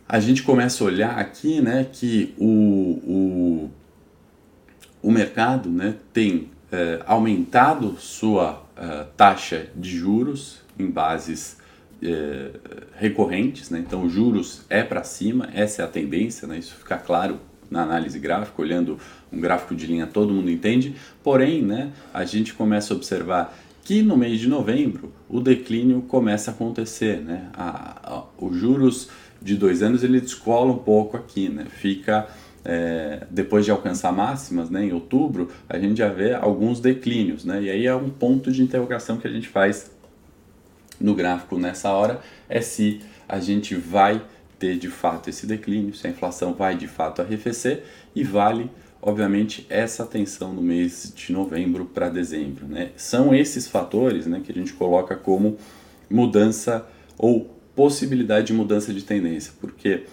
a 0.08 0.20
gente 0.20 0.44
começa 0.44 0.84
a 0.84 0.88
olhar 0.88 1.18
aqui 1.18 1.60
né, 1.62 1.86
que 1.92 2.34
o, 2.38 2.46
o, 3.06 3.72
o 5.04 5.12
mercado 5.12 5.70
né, 5.70 5.96
tem 6.14 6.50
é, 6.72 7.02
aumentado 7.06 7.98
sua 8.00 8.64
é, 8.76 9.06
taxa 9.16 9.68
de 9.76 9.98
juros 9.98 10.62
em 10.80 10.90
bases 10.90 11.58
é, 12.02 12.52
recorrentes, 12.96 13.70
né? 13.70 13.80
então 13.80 14.08
juros 14.10 14.62
é 14.70 14.84
para 14.84 15.04
cima, 15.04 15.50
essa 15.54 15.82
é 15.82 15.86
a 15.86 15.88
tendência, 15.88 16.48
né? 16.48 16.58
isso 16.58 16.76
fica 16.76 16.98
claro 16.98 17.40
na 17.70 17.84
análise 17.84 18.18
gráfica, 18.20 18.62
olhando 18.62 18.98
um 19.32 19.40
gráfico 19.40 19.76
de 19.76 19.86
linha 19.86 20.08
todo 20.08 20.34
mundo 20.34 20.50
entende, 20.50 20.96
porém 21.24 21.62
né, 21.62 21.92
a 22.14 22.24
gente 22.26 22.54
começa 22.54 22.94
a 22.94 22.98
observar 22.98 23.58
que 23.88 24.02
no 24.02 24.18
mês 24.18 24.40
de 24.40 24.50
novembro 24.50 25.14
o 25.30 25.40
declínio 25.40 26.02
começa 26.02 26.52
a 26.52 26.54
acontecer, 26.54 27.22
né? 27.22 27.48
A, 27.54 28.16
a, 28.16 28.24
os 28.38 28.54
juros 28.58 29.10
de 29.42 29.56
dois 29.56 29.82
anos 29.82 30.04
ele 30.04 30.20
descola 30.20 30.74
um 30.74 30.78
pouco 30.78 31.16
aqui, 31.16 31.48
né? 31.48 31.66
Fica 31.70 32.28
é, 32.66 33.26
depois 33.32 33.64
de 33.64 33.72
alcançar 33.72 34.12
máximas, 34.12 34.70
né? 34.70 34.84
Em 34.84 34.92
outubro 34.92 35.50
a 35.70 35.80
gente 35.80 36.00
já 36.00 36.10
vê 36.10 36.34
alguns 36.34 36.82
declínios, 36.82 37.46
né? 37.46 37.64
E 37.64 37.70
aí 37.70 37.86
é 37.86 37.96
um 37.96 38.10
ponto 38.10 38.52
de 38.52 38.62
interrogação 38.62 39.16
que 39.16 39.26
a 39.26 39.32
gente 39.32 39.48
faz 39.48 39.90
no 41.00 41.16
gráfico 41.16 41.58
nessa 41.58 41.90
hora 41.92 42.20
é 42.50 42.60
se 42.60 43.00
a 43.26 43.40
gente 43.40 43.74
vai 43.74 44.22
ter 44.60 44.78
de 44.78 44.90
fato 44.90 45.30
esse 45.30 45.46
declínio, 45.46 45.94
se 45.94 46.08
a 46.08 46.10
inflação 46.10 46.54
vai 46.54 46.76
de 46.76 46.88
fato 46.88 47.22
arrefecer 47.22 47.84
e 48.16 48.24
vale, 48.24 48.70
obviamente, 49.02 49.66
essa 49.70 50.04
atenção 50.04 50.54
no 50.54 50.62
mês 50.62 51.14
de 51.16 51.32
novembro 51.32 51.86
para 51.86 52.10
dezembro. 52.10 52.68
Né? 52.68 52.92
São 52.96 53.34
esses 53.34 53.68
fatores 53.68 54.26
né, 54.26 54.42
que 54.44 54.52
a 54.52 54.56
gente 54.56 54.74
coloca 54.74 55.16
como 55.16 55.58
mudança 56.10 56.88
ou 57.18 57.54
possibilidade 57.76 58.48
de 58.48 58.54
mudança 58.54 58.94
de 58.94 59.04
tendência, 59.04 59.54
porque 59.62 60.04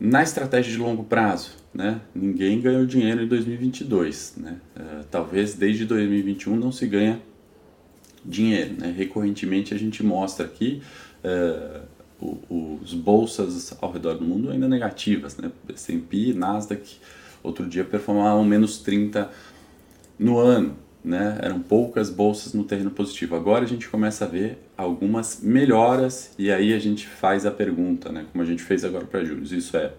na 0.00 0.22
estratégia 0.22 0.72
de 0.72 0.78
longo 0.78 1.04
prazo, 1.04 1.50
né, 1.72 2.00
ninguém 2.14 2.60
ganhou 2.60 2.86
dinheiro 2.86 3.22
em 3.22 3.26
2022, 3.26 4.34
né? 4.36 4.56
Uh, 4.76 5.04
talvez 5.10 5.54
desde 5.54 5.84
2021 5.84 6.56
não 6.56 6.72
se 6.72 6.86
ganha 6.86 7.20
dinheiro, 8.24 8.74
né? 8.78 8.94
Recorrentemente 8.96 9.74
a 9.74 9.78
gente 9.78 10.02
mostra 10.02 10.46
aqui 10.46 10.82
uh, 11.24 11.82
os 12.20 12.94
bolsas 12.94 13.76
ao 13.80 13.92
redor 13.92 14.14
do 14.14 14.24
mundo 14.24 14.50
ainda 14.50 14.68
negativas, 14.68 15.36
né? 15.36 15.50
S&P, 15.72 16.32
Nasdaq, 16.32 16.96
outro 17.42 17.66
dia 17.66 17.84
performavam 17.84 18.44
menos 18.44 18.78
30 18.78 19.30
no 20.18 20.38
ano, 20.38 20.76
né? 21.04 21.38
Eram 21.40 21.60
poucas 21.60 22.10
bolsas 22.10 22.52
no 22.54 22.64
terreno 22.64 22.90
positivo. 22.90 23.36
Agora 23.36 23.64
a 23.64 23.68
gente 23.68 23.88
começa 23.88 24.24
a 24.24 24.28
ver 24.28 24.58
algumas 24.76 25.40
melhoras 25.42 26.32
e 26.36 26.50
aí 26.50 26.74
a 26.74 26.78
gente 26.78 27.06
faz 27.06 27.46
a 27.46 27.50
pergunta, 27.50 28.10
né? 28.10 28.26
Como 28.32 28.42
a 28.42 28.46
gente 28.46 28.62
fez 28.62 28.84
agora 28.84 29.04
para 29.04 29.24
juros, 29.24 29.52
isso 29.52 29.76
é 29.76 29.92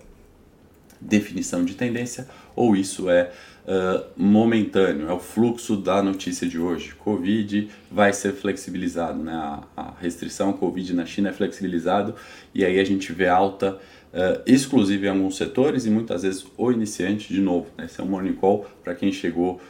definição 1.00 1.64
de 1.64 1.76
tendência 1.76 2.28
ou 2.56 2.76
isso 2.76 3.10
é 3.10 3.32
uh, 3.70 4.04
momentâneo, 4.18 5.08
é 5.08 5.14
o 5.14 5.20
fluxo 5.20 5.78
da 5.78 6.02
notícia 6.02 6.48
de 6.48 6.58
hoje. 6.58 6.96
Covid 6.96 7.70
vai 7.92 8.12
ser 8.12 8.34
flexibilizado, 8.34 9.22
né? 9.22 9.34
a, 9.34 9.64
a 9.78 9.94
restrição 10.02 10.52
Covid 10.52 10.94
na 10.94 11.06
China 11.06 11.30
é 11.30 11.34
flexibilizado 11.34 12.16
e 12.54 12.66
aí 12.66 12.80
a 12.80 12.84
gente 12.84 13.14
vê 13.14 13.28
alta 13.28 13.74
uh, 13.76 14.42
exclusiva 14.46 15.06
em 15.06 15.10
alguns 15.10 15.38
setores 15.38 15.86
e 15.86 15.90
muitas 15.92 16.24
vezes 16.24 16.46
o 16.58 16.72
iniciante 16.72 17.32
de 17.32 17.40
novo. 17.40 17.68
Né? 17.78 17.86
Esse 17.86 18.02
é 18.02 18.04
um 18.04 18.08
morning 18.08 18.34
call 18.34 18.66
para 18.84 18.96
quem 18.96 19.12
chegou 19.12 19.62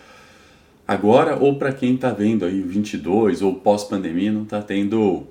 agora 0.87 1.35
ou 1.35 1.59
para 1.59 1.73
quem 1.73 1.95
está 1.95 2.11
vendo 2.11 2.45
aí 2.45 2.61
22 2.61 3.41
ou 3.41 3.55
pós-pandemia 3.55 4.31
não 4.31 4.43
está 4.43 4.61
tendo 4.61 5.27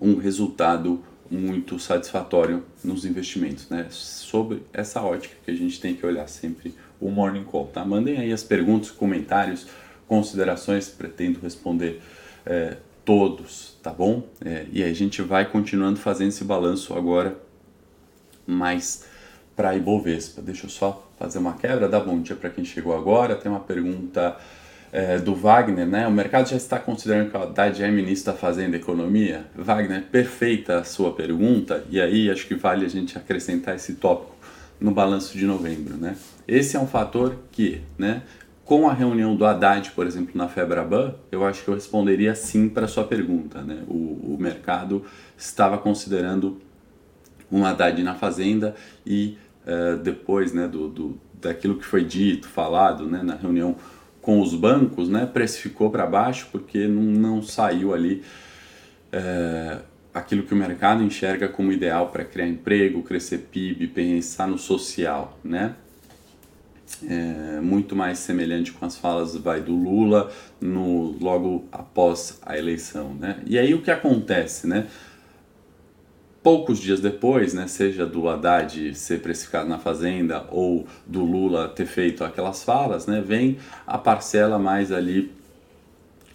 um 0.00 0.16
resultado 0.16 1.04
muito 1.30 1.78
satisfatório 1.78 2.62
nos 2.84 3.06
investimentos, 3.06 3.66
né? 3.70 3.86
Sobre 3.88 4.62
essa 4.70 5.00
ótica 5.00 5.34
que 5.42 5.50
a 5.50 5.54
gente 5.54 5.80
tem 5.80 5.94
que 5.94 6.04
olhar 6.04 6.28
sempre 6.28 6.74
o 7.02 7.10
Morning 7.10 7.44
Call, 7.44 7.66
tá? 7.66 7.84
Mandem 7.84 8.18
aí 8.18 8.32
as 8.32 8.44
perguntas, 8.44 8.90
comentários, 8.90 9.66
considerações, 10.06 10.88
pretendo 10.88 11.40
responder 11.40 12.00
é, 12.46 12.76
todos, 13.04 13.76
tá 13.82 13.90
bom? 13.90 14.22
É, 14.44 14.66
e 14.72 14.82
a 14.82 14.92
gente 14.92 15.20
vai 15.20 15.44
continuando 15.44 15.98
fazendo 15.98 16.28
esse 16.28 16.44
balanço 16.44 16.94
agora 16.94 17.36
mais 18.46 19.04
para 19.56 19.74
Ibovespa. 19.74 20.40
Deixa 20.40 20.66
eu 20.66 20.70
só 20.70 21.10
fazer 21.18 21.38
uma 21.38 21.54
quebra, 21.54 21.88
dá 21.88 21.98
bom 21.98 22.20
dia 22.20 22.36
para 22.36 22.50
quem 22.50 22.64
chegou 22.64 22.96
agora. 22.96 23.34
Tem 23.34 23.50
uma 23.50 23.60
pergunta 23.60 24.36
é, 24.92 25.18
do 25.18 25.34
Wagner, 25.34 25.86
né? 25.86 26.06
O 26.06 26.12
mercado 26.12 26.48
já 26.48 26.56
está 26.56 26.78
considerando 26.78 27.30
que 27.30 27.36
o 27.36 27.42
Haddad 27.42 27.82
é 27.82 27.90
ministro 27.90 28.32
da 28.32 28.38
Fazenda 28.38 28.76
e 28.76 28.80
Economia? 28.80 29.46
Wagner, 29.56 30.02
perfeita 30.02 30.78
a 30.78 30.84
sua 30.84 31.12
pergunta, 31.12 31.84
e 31.90 32.00
aí 32.00 32.30
acho 32.30 32.46
que 32.46 32.54
vale 32.54 32.84
a 32.84 32.88
gente 32.88 33.16
acrescentar 33.16 33.74
esse 33.74 33.94
tópico 33.94 34.36
no 34.80 34.90
balanço 34.90 35.36
de 35.36 35.46
novembro, 35.46 35.96
né? 35.96 36.16
Esse 36.46 36.76
é 36.76 36.80
um 36.80 36.86
fator 36.86 37.36
que, 37.50 37.80
né, 37.96 38.22
com 38.64 38.88
a 38.88 38.92
reunião 38.92 39.36
do 39.36 39.44
Haddad, 39.44 39.90
por 39.90 40.06
exemplo, 40.06 40.32
na 40.34 40.48
Febraban, 40.48 41.14
eu 41.30 41.44
acho 41.44 41.62
que 41.64 41.68
eu 41.68 41.74
responderia 41.74 42.34
sim 42.34 42.68
para 42.68 42.84
a 42.84 42.88
sua 42.88 43.04
pergunta, 43.04 43.60
né? 43.60 43.82
O, 43.88 44.34
o 44.34 44.36
mercado 44.40 45.04
estava 45.36 45.76
considerando 45.78 46.60
um 47.50 47.66
Haddad 47.66 48.02
na 48.02 48.14
Fazenda 48.14 48.74
e 49.04 49.36
uh, 49.66 49.98
depois, 49.98 50.52
né, 50.52 50.66
do, 50.66 50.88
do, 50.88 51.20
daquilo 51.34 51.76
que 51.76 51.84
foi 51.84 52.04
dito, 52.04 52.48
falado, 52.48 53.06
né, 53.06 53.22
na 53.22 53.34
reunião 53.34 53.76
com 54.22 54.40
os 54.40 54.54
bancos, 54.54 55.08
né, 55.08 55.26
precificou 55.26 55.90
para 55.90 56.06
baixo 56.06 56.48
porque 56.52 56.86
não, 56.86 57.02
não 57.02 57.42
saiu 57.42 57.92
ali 57.92 58.22
é, 59.10 59.80
aquilo 60.14 60.44
que 60.44 60.54
o 60.54 60.56
mercado 60.56 61.02
enxerga 61.02 61.48
como 61.48 61.72
ideal 61.72 62.08
para 62.08 62.24
criar 62.24 62.46
emprego, 62.46 63.02
crescer 63.02 63.48
PIB, 63.50 63.88
pensar 63.88 64.46
no 64.46 64.56
social, 64.56 65.38
né? 65.42 65.74
É, 67.08 67.60
muito 67.60 67.96
mais 67.96 68.20
semelhante 68.20 68.70
com 68.70 68.84
as 68.84 68.96
falas 68.96 69.36
vai 69.36 69.60
do 69.60 69.74
Lula 69.74 70.30
no 70.60 71.16
logo 71.20 71.64
após 71.72 72.38
a 72.42 72.56
eleição, 72.56 73.12
né? 73.14 73.40
E 73.44 73.58
aí 73.58 73.74
o 73.74 73.82
que 73.82 73.90
acontece, 73.90 74.66
né? 74.66 74.86
poucos 76.42 76.80
dias 76.80 77.00
depois, 77.00 77.54
né, 77.54 77.68
seja 77.68 78.04
do 78.04 78.28
Haddad 78.28 78.94
ser 78.94 79.20
precificado 79.20 79.68
na 79.68 79.78
Fazenda 79.78 80.44
ou 80.50 80.86
do 81.06 81.24
Lula 81.24 81.68
ter 81.68 81.86
feito 81.86 82.24
aquelas 82.24 82.64
falas, 82.64 83.06
né, 83.06 83.22
vem 83.24 83.58
a 83.86 83.96
parcela 83.96 84.58
mais 84.58 84.90
ali 84.90 85.30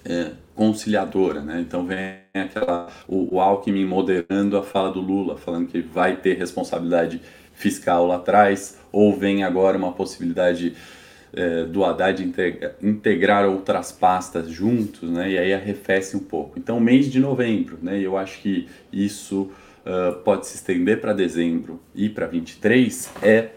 é, 0.05 0.31
conciliadora, 0.55 1.41
né? 1.41 1.59
Então 1.59 1.85
vem 1.85 2.19
aquela 2.33 2.87
o, 3.07 3.35
o, 3.35 3.41
Alckmin 3.41 3.85
moderando 3.85 4.57
a 4.57 4.63
fala 4.63 4.89
do 4.89 5.01
Lula, 5.01 5.37
falando 5.37 5.67
que 5.67 5.81
vai 5.81 6.15
ter 6.15 6.37
responsabilidade 6.37 7.21
fiscal 7.53 8.07
lá 8.07 8.15
atrás, 8.15 8.76
ou 8.97 9.15
vem 9.15 9.43
agora 9.43 9.77
uma 9.77 9.91
possibilidade 9.91 10.73
é, 11.31 11.65
do 11.65 11.85
Haddad 11.85 12.33
integrar 12.81 13.47
outras 13.47 13.91
pastas 13.91 14.49
juntos, 14.49 15.07
né? 15.07 15.29
E 15.31 15.37
aí 15.37 15.53
arrefece 15.53 16.17
um 16.17 16.19
pouco. 16.19 16.57
Então 16.57 16.79
mês 16.79 17.11
de 17.11 17.19
novembro, 17.19 17.77
né? 17.79 17.99
Eu 17.99 18.17
acho 18.17 18.41
que 18.41 18.67
isso 18.91 19.51
uh, 19.85 20.15
pode 20.23 20.47
se 20.47 20.55
estender 20.55 20.99
para 20.99 21.13
dezembro 21.13 21.79
e 21.93 22.09
para 22.09 22.25
23 22.25 23.11
é 23.21 23.49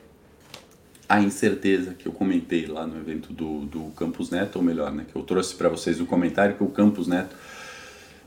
a 1.08 1.22
incerteza 1.22 1.94
que 1.94 2.06
eu 2.06 2.12
comentei 2.12 2.66
lá 2.66 2.86
no 2.86 2.98
evento 2.98 3.32
do, 3.32 3.60
do 3.60 3.84
Campus 3.96 4.28
Neto, 4.28 4.56
ou 4.56 4.62
melhor, 4.62 4.92
né, 4.92 5.06
que 5.10 5.16
eu 5.16 5.22
trouxe 5.22 5.56
para 5.56 5.68
vocês 5.68 6.00
o 6.00 6.06
comentário 6.06 6.54
que 6.54 6.62
o 6.62 6.68
Campus 6.68 7.08
Neto 7.08 7.34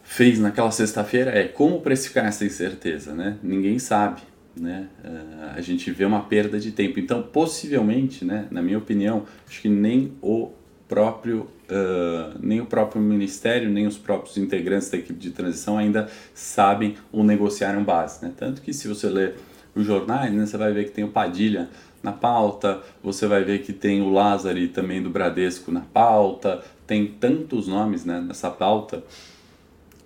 fez 0.03 0.39
naquela 0.39 0.71
sexta-feira 0.71 1.31
é 1.31 1.47
como 1.47 1.79
precificar 1.79 2.25
essa 2.25 2.43
incerteza, 2.43 3.13
né? 3.13 3.37
Ninguém 3.41 3.77
sabe, 3.77 4.21
né? 4.55 4.87
Uh, 5.03 5.57
a 5.57 5.61
gente 5.61 5.89
vê 5.91 6.05
uma 6.05 6.21
perda 6.21 6.59
de 6.59 6.71
tempo. 6.71 6.99
Então, 6.99 7.21
possivelmente, 7.21 8.23
né, 8.23 8.47
na 8.51 8.61
minha 8.61 8.77
opinião, 8.77 9.25
acho 9.47 9.61
que 9.61 9.69
nem 9.69 10.13
o 10.21 10.51
próprio 10.87 11.47
uh, 11.69 12.37
nem 12.39 12.61
o 12.61 12.65
próprio 12.65 13.01
ministério 13.01 13.69
nem 13.69 13.87
os 13.87 13.97
próprios 13.97 14.37
integrantes 14.37 14.89
da 14.89 14.97
equipe 14.97 15.17
de 15.17 15.31
transição 15.31 15.77
ainda 15.77 16.09
sabem 16.33 16.95
ou 17.11 17.23
negociaram 17.23 17.83
base, 17.83 18.23
né? 18.23 18.31
Tanto 18.35 18.61
que 18.61 18.73
se 18.73 18.87
você 18.87 19.07
ler 19.07 19.35
os 19.73 19.85
jornais, 19.85 20.31
né, 20.31 20.45
você 20.45 20.57
vai 20.57 20.71
ver 20.71 20.85
que 20.85 20.91
tem 20.91 21.03
o 21.03 21.09
Padilha 21.09 21.69
na 22.03 22.11
pauta, 22.11 22.81
você 23.01 23.25
vai 23.25 23.43
ver 23.43 23.63
que 23.63 23.73
tem 23.73 24.01
o 24.01 24.09
Lázaro 24.09 24.67
também 24.67 25.01
do 25.01 25.09
Bradesco 25.09 25.71
na 25.71 25.81
pauta, 25.81 26.61
tem 26.85 27.07
tantos 27.07 27.67
nomes 27.67 28.05
né, 28.05 28.19
nessa 28.19 28.51
pauta 28.51 29.03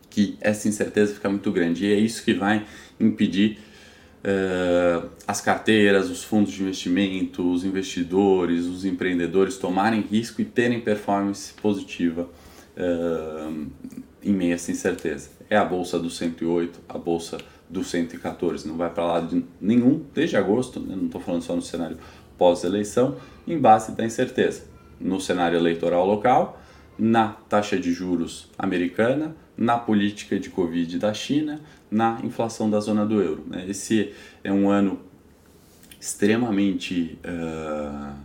que 0.09 0.37
essa 0.39 0.67
incerteza 0.67 1.15
fica 1.15 1.27
muito 1.27 1.51
grande 1.51 1.85
e 1.85 1.93
é 1.93 1.95
isso 1.95 2.23
que 2.23 2.33
vai 2.33 2.65
impedir 2.99 3.59
uh, 4.27 5.09
as 5.25 5.39
carteiras, 5.39 6.09
os 6.09 6.23
fundos 6.23 6.51
de 6.51 6.61
investimento, 6.61 7.49
os 7.49 7.63
investidores, 7.63 8.65
os 8.65 8.83
empreendedores 8.83 9.57
tomarem 9.57 10.01
risco 10.01 10.41
e 10.41 10.45
terem 10.45 10.81
performance 10.81 11.53
positiva 11.53 12.29
uh, 12.77 13.67
em 14.21 14.33
meio 14.33 14.51
a 14.51 14.55
essa 14.55 14.71
incerteza. 14.71 15.29
É 15.49 15.55
a 15.55 15.63
bolsa 15.63 15.97
do 15.97 16.09
108, 16.09 16.81
a 16.89 16.97
bolsa 16.97 17.37
do 17.69 17.83
114, 17.83 18.67
não 18.67 18.75
vai 18.75 18.89
para 18.89 19.05
lá 19.05 19.19
de 19.21 19.43
nenhum 19.59 20.03
desde 20.13 20.35
agosto, 20.35 20.79
né? 20.79 20.95
não 20.95 21.05
estou 21.05 21.21
falando 21.21 21.41
só 21.41 21.55
no 21.55 21.61
cenário 21.61 21.97
pós-eleição, 22.37 23.15
em 23.47 23.57
base 23.57 23.93
da 23.93 24.05
incerteza. 24.05 24.63
No 24.99 25.19
cenário 25.19 25.57
eleitoral 25.57 26.05
local, 26.05 26.61
na 26.97 27.29
taxa 27.29 27.77
de 27.77 27.91
juros 27.91 28.49
americana, 28.57 29.35
na 29.55 29.77
política 29.77 30.39
de 30.39 30.49
Covid 30.49 30.97
da 30.99 31.13
China, 31.13 31.61
na 31.89 32.19
inflação 32.23 32.69
da 32.69 32.79
zona 32.79 33.05
do 33.05 33.21
euro. 33.21 33.43
Né? 33.47 33.65
Esse 33.67 34.13
é 34.43 34.51
um 34.51 34.69
ano 34.69 34.99
extremamente 35.99 37.17
uh, 37.25 38.15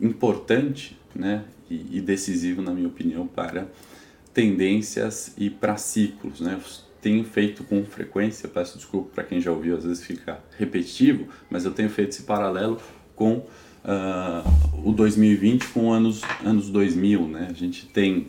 importante 0.00 0.96
né? 1.14 1.44
E, 1.68 1.98
e, 1.98 2.00
decisivo, 2.00 2.62
na 2.62 2.72
minha 2.72 2.86
opinião, 2.86 3.26
para 3.26 3.66
tendências 4.32 5.34
e 5.36 5.50
para 5.50 5.76
ciclos. 5.76 6.40
Né? 6.40 6.60
tenho 7.00 7.22
feito 7.24 7.62
com 7.62 7.84
frequência, 7.84 8.48
peço 8.48 8.78
desculpa 8.78 9.10
para 9.14 9.22
quem 9.22 9.40
já 9.40 9.52
ouviu, 9.52 9.76
às 9.76 9.84
vezes 9.84 10.02
fica 10.02 10.40
repetitivo, 10.58 11.28
mas 11.48 11.64
eu 11.64 11.70
tenho 11.70 11.88
feito 11.88 12.08
esse 12.08 12.24
paralelo 12.24 12.80
com 13.14 13.46
uh, 13.86 14.88
o 14.88 14.92
2020 14.92 15.68
com 15.68 15.92
anos, 15.92 16.22
anos 16.44 16.68
2000. 16.68 17.28
Né? 17.28 17.46
A 17.48 17.52
gente 17.52 17.86
tem 17.86 18.28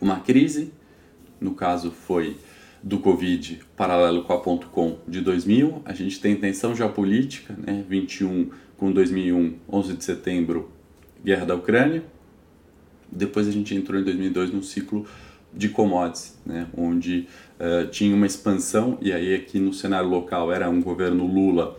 uma 0.00 0.20
crise, 0.20 0.72
no 1.40 1.54
caso 1.54 1.90
foi 1.90 2.36
do 2.82 2.98
Covid, 2.98 3.60
paralelo 3.74 4.22
com 4.24 4.34
a 4.34 4.38
ponto 4.38 4.66
.com 4.68 4.98
de 5.08 5.22
2000. 5.22 5.82
A 5.86 5.94
gente 5.94 6.20
tem 6.20 6.36
tensão 6.36 6.76
geopolítica, 6.76 7.56
né? 7.56 7.82
21 7.88 8.50
com 8.76 8.92
2001, 8.92 9.54
11 9.72 9.94
de 9.94 10.04
setembro, 10.04 10.70
guerra 11.24 11.46
da 11.46 11.54
Ucrânia. 11.54 12.04
Depois 13.10 13.48
a 13.48 13.50
gente 13.50 13.74
entrou 13.74 13.98
em 13.98 14.04
2002 14.04 14.52
num 14.52 14.62
ciclo 14.62 15.06
de 15.52 15.68
commodities, 15.68 16.36
né? 16.44 16.66
onde 16.76 17.28
uh, 17.60 17.86
tinha 17.88 18.14
uma 18.14 18.26
expansão, 18.26 18.98
e 19.00 19.12
aí 19.12 19.34
aqui 19.34 19.60
no 19.60 19.72
cenário 19.72 20.08
local 20.08 20.52
era 20.52 20.68
um 20.68 20.82
governo 20.82 21.26
Lula 21.26 21.78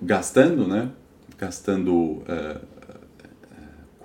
gastando, 0.00 0.66
né? 0.66 0.90
Gastando 1.38 1.92
uh, 1.94 2.76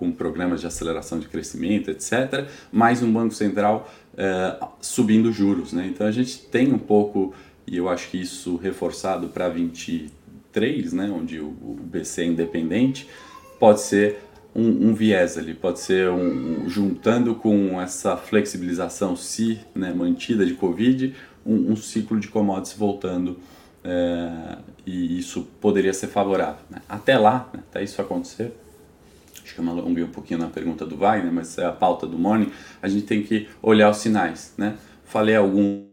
com 0.01 0.11
programas 0.11 0.61
de 0.61 0.65
aceleração 0.65 1.19
de 1.19 1.27
crescimento, 1.27 1.91
etc., 1.91 2.47
mais 2.71 3.03
um 3.03 3.13
Banco 3.13 3.35
Central 3.35 3.87
é, 4.17 4.57
subindo 4.79 5.31
juros. 5.31 5.73
Né? 5.73 5.91
Então 5.93 6.07
a 6.07 6.11
gente 6.11 6.39
tem 6.39 6.73
um 6.73 6.79
pouco, 6.79 7.35
e 7.67 7.77
eu 7.77 7.87
acho 7.87 8.09
que 8.09 8.19
isso 8.19 8.55
reforçado 8.55 9.27
para 9.27 9.47
23, 9.47 10.91
né, 10.93 11.07
onde 11.15 11.39
o, 11.39 11.49
o 11.49 11.79
BC 11.83 12.21
é 12.21 12.25
independente, 12.25 13.07
pode 13.59 13.81
ser 13.81 14.17
um, 14.55 14.89
um, 14.89 14.93
viés 14.95 15.37
ali, 15.37 15.53
pode 15.53 15.79
ser 15.79 16.09
um, 16.09 16.63
um, 16.63 16.69
juntando 16.69 17.35
com 17.35 17.79
essa 17.79 18.17
flexibilização 18.17 19.15
se 19.15 19.59
né, 19.75 19.93
mantida 19.93 20.45
de 20.47 20.55
Covid, 20.55 21.15
um, 21.45 21.75
ciclo 21.75 22.19
de 22.19 22.27
commodities 22.27 22.75
voltando 22.75 23.37
é, 23.83 24.57
e 24.85 25.19
isso 25.19 25.47
poderia 25.59 25.93
ser 25.93 26.07
favorável. 26.07 26.61
Né? 26.69 26.81
Até 26.87 27.17
lá, 27.17 27.49
né, 27.53 27.61
até 27.69 27.83
isso 27.83 28.01
acontecer, 28.01 28.53
acho 29.43 29.53
que 29.53 29.59
eu 29.59 29.63
me 29.63 29.69
alonguei 29.71 30.03
um 30.03 30.11
pouquinho 30.11 30.39
na 30.39 30.47
pergunta 30.47 30.85
do 30.85 30.97
Wagner, 30.97 31.31
mas 31.31 31.57
é 31.57 31.65
a 31.65 31.71
pauta 31.71 32.05
do 32.07 32.17
morning, 32.17 32.51
a 32.81 32.87
gente 32.87 33.05
tem 33.05 33.23
que 33.23 33.47
olhar 33.61 33.89
os 33.89 33.97
sinais. 33.97 34.53
Né? 34.57 34.77
Falei 35.05 35.35
algum 35.35 35.90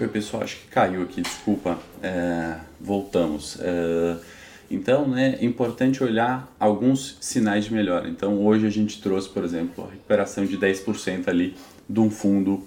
Oi, 0.00 0.06
pessoal, 0.06 0.44
acho 0.44 0.58
que 0.58 0.68
caiu 0.68 1.02
aqui, 1.02 1.20
desculpa. 1.20 1.76
É, 2.00 2.54
voltamos. 2.80 3.58
É, 3.60 4.16
então, 4.70 5.08
né, 5.08 5.36
é 5.40 5.44
importante 5.44 6.04
olhar 6.04 6.54
alguns 6.60 7.18
sinais 7.20 7.64
de 7.64 7.74
melhora. 7.74 8.08
Então, 8.08 8.46
hoje 8.46 8.64
a 8.64 8.70
gente 8.70 9.02
trouxe, 9.02 9.28
por 9.28 9.42
exemplo, 9.42 9.84
a 9.84 9.90
recuperação 9.90 10.46
de 10.46 10.56
10% 10.56 11.26
ali 11.26 11.56
de 11.90 11.98
um 11.98 12.08
fundo 12.10 12.62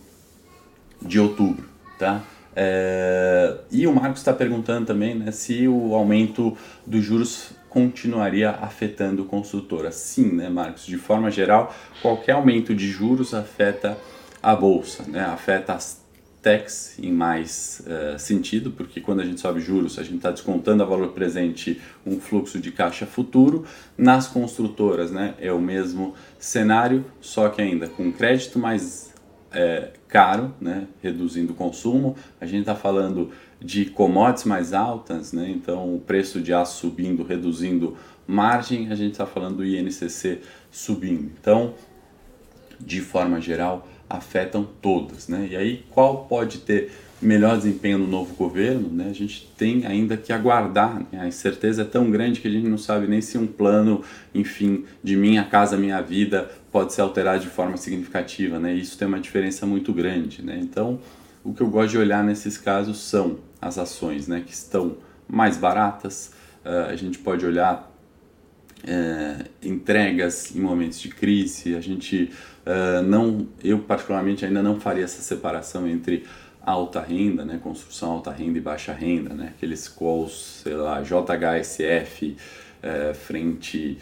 de 1.01 1.21
outubro, 1.21 1.69
tá? 1.97 2.21
É, 2.53 3.59
e 3.71 3.87
o 3.87 3.95
Marcos 3.95 4.19
está 4.19 4.33
perguntando 4.33 4.87
também 4.87 5.15
né, 5.15 5.31
se 5.31 5.69
o 5.69 5.95
aumento 5.95 6.57
dos 6.85 7.01
juros 7.01 7.51
continuaria 7.69 8.49
afetando 8.49 9.23
construtora. 9.23 9.89
Sim, 9.93 10.33
né, 10.33 10.49
Marcos? 10.49 10.85
De 10.85 10.97
forma 10.97 11.31
geral, 11.31 11.73
qualquer 12.01 12.33
aumento 12.33 12.75
de 12.75 12.89
juros 12.89 13.33
afeta 13.33 13.97
a 14.43 14.53
bolsa, 14.53 15.03
né? 15.07 15.21
afeta 15.21 15.73
as 15.73 16.00
tax 16.41 16.97
em 16.99 17.11
mais 17.11 17.81
uh, 17.85 18.17
sentido, 18.17 18.71
porque 18.71 18.99
quando 18.99 19.19
a 19.19 19.25
gente 19.25 19.39
sobe 19.39 19.61
juros, 19.61 19.99
a 19.99 20.03
gente 20.03 20.17
está 20.17 20.31
descontando 20.31 20.81
a 20.81 20.85
valor 20.85 21.09
presente 21.09 21.79
um 22.05 22.19
fluxo 22.19 22.59
de 22.59 22.71
caixa 22.71 23.05
futuro. 23.05 23.63
Nas 23.97 24.27
construtoras, 24.27 25.11
né, 25.11 25.35
é 25.39 25.51
o 25.51 25.59
mesmo 25.59 26.15
cenário, 26.39 27.05
só 27.19 27.49
que 27.49 27.61
ainda 27.61 27.87
com 27.87 28.11
crédito 28.11 28.57
mais 28.57 29.13
é, 29.51 29.91
caro, 30.07 30.53
né, 30.59 30.87
reduzindo 31.01 31.53
o 31.53 31.55
consumo. 31.55 32.15
A 32.39 32.45
gente 32.45 32.61
está 32.61 32.75
falando 32.75 33.29
de 33.59 33.85
commodities 33.85 34.45
mais 34.45 34.73
altas, 34.73 35.33
né, 35.33 35.49
então 35.49 35.95
o 35.95 35.99
preço 35.99 36.41
de 36.41 36.53
aço 36.53 36.79
subindo, 36.79 37.23
reduzindo 37.23 37.95
margem. 38.25 38.91
A 38.91 38.95
gente 38.95 39.11
está 39.11 39.27
falando 39.27 39.57
do 39.57 39.65
INCC 39.65 40.41
subindo. 40.71 41.31
Então, 41.39 41.75
de 42.79 42.99
forma 42.99 43.39
geral, 43.39 43.87
afetam 44.11 44.67
todas. 44.81 45.27
Né? 45.27 45.49
E 45.51 45.55
aí, 45.55 45.85
qual 45.89 46.25
pode 46.25 46.59
ter 46.59 46.91
melhor 47.21 47.55
desempenho 47.57 47.97
no 47.97 48.07
novo 48.07 48.33
governo? 48.35 48.89
Né? 48.89 49.07
A 49.09 49.13
gente 49.13 49.47
tem 49.57 49.85
ainda 49.85 50.17
que 50.17 50.33
aguardar. 50.33 50.99
Né? 51.11 51.19
A 51.21 51.27
incerteza 51.27 51.83
é 51.83 51.85
tão 51.85 52.11
grande 52.11 52.41
que 52.41 52.47
a 52.47 52.51
gente 52.51 52.67
não 52.67 52.77
sabe 52.77 53.07
nem 53.07 53.21
se 53.21 53.37
um 53.37 53.47
plano, 53.47 54.03
enfim, 54.33 54.85
de 55.03 55.15
minha 55.15 55.43
casa, 55.43 55.77
minha 55.77 56.01
vida 56.01 56.49
pode 56.71 56.93
ser 56.93 57.01
alterado 57.01 57.41
de 57.41 57.49
forma 57.49 57.77
significativa. 57.77 58.59
Né? 58.59 58.73
Isso 58.73 58.97
tem 58.97 59.07
uma 59.07 59.19
diferença 59.19 59.65
muito 59.65 59.93
grande. 59.93 60.41
Né? 60.43 60.59
Então, 60.61 60.99
o 61.43 61.53
que 61.53 61.61
eu 61.61 61.69
gosto 61.69 61.91
de 61.91 61.97
olhar 61.97 62.23
nesses 62.23 62.57
casos 62.57 62.99
são 62.99 63.39
as 63.61 63.77
ações 63.77 64.27
né, 64.27 64.43
que 64.45 64.53
estão 64.53 64.97
mais 65.27 65.57
baratas. 65.57 66.31
Uh, 66.63 66.91
a 66.91 66.95
gente 66.95 67.17
pode 67.17 67.45
olhar 67.45 67.90
é, 68.85 69.45
entregas 69.61 70.55
em 70.55 70.59
momentos 70.59 70.99
de 70.99 71.09
crise. 71.09 71.75
A 71.75 71.81
gente 71.81 72.31
uh, 72.65 73.01
não, 73.03 73.47
eu 73.63 73.79
particularmente 73.79 74.45
ainda 74.45 74.61
não 74.63 74.79
faria 74.79 75.03
essa 75.03 75.21
separação 75.21 75.87
entre 75.87 76.25
alta 76.61 77.01
renda, 77.01 77.43
né, 77.43 77.59
construção 77.61 78.11
alta 78.11 78.31
renda 78.31 78.57
e 78.57 78.61
baixa 78.61 78.93
renda, 78.93 79.33
né, 79.33 79.53
aqueles 79.55 79.87
calls, 79.87 80.61
sei 80.63 80.75
lá, 80.75 81.01
JHSF 81.01 82.37
é, 82.83 83.13
frente 83.13 83.97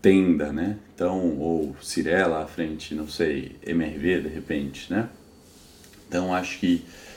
tenda, 0.00 0.52
né, 0.52 0.76
então, 0.94 1.38
ou 1.38 1.74
Cirela 1.80 2.46
frente, 2.46 2.94
não 2.94 3.08
sei, 3.08 3.56
MRV 3.66 4.22
de 4.22 4.28
repente, 4.28 4.92
né. 4.92 5.08
Então 6.06 6.34
acho 6.34 6.58
que 6.58 6.84
é, 6.84 7.11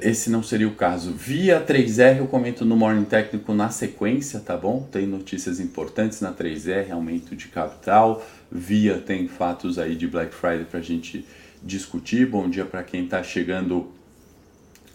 esse 0.00 0.28
não 0.28 0.42
seria 0.42 0.66
o 0.66 0.74
caso. 0.74 1.12
Via 1.12 1.64
3R, 1.64 2.18
eu 2.18 2.26
comento 2.26 2.64
no 2.64 2.76
Morning 2.76 3.04
Técnico 3.04 3.54
na 3.54 3.70
sequência, 3.70 4.40
tá 4.40 4.56
bom? 4.56 4.88
Tem 4.90 5.06
notícias 5.06 5.60
importantes 5.60 6.20
na 6.20 6.32
3R, 6.32 6.90
aumento 6.90 7.36
de 7.36 7.46
capital. 7.46 8.24
Via 8.50 8.98
tem 8.98 9.28
fatos 9.28 9.78
aí 9.78 9.94
de 9.94 10.08
Black 10.08 10.34
Friday 10.34 10.64
para 10.64 10.80
a 10.80 10.82
gente 10.82 11.24
discutir. 11.62 12.26
Bom 12.26 12.50
dia 12.50 12.64
para 12.64 12.82
quem 12.82 13.04
está 13.04 13.22
chegando 13.22 13.92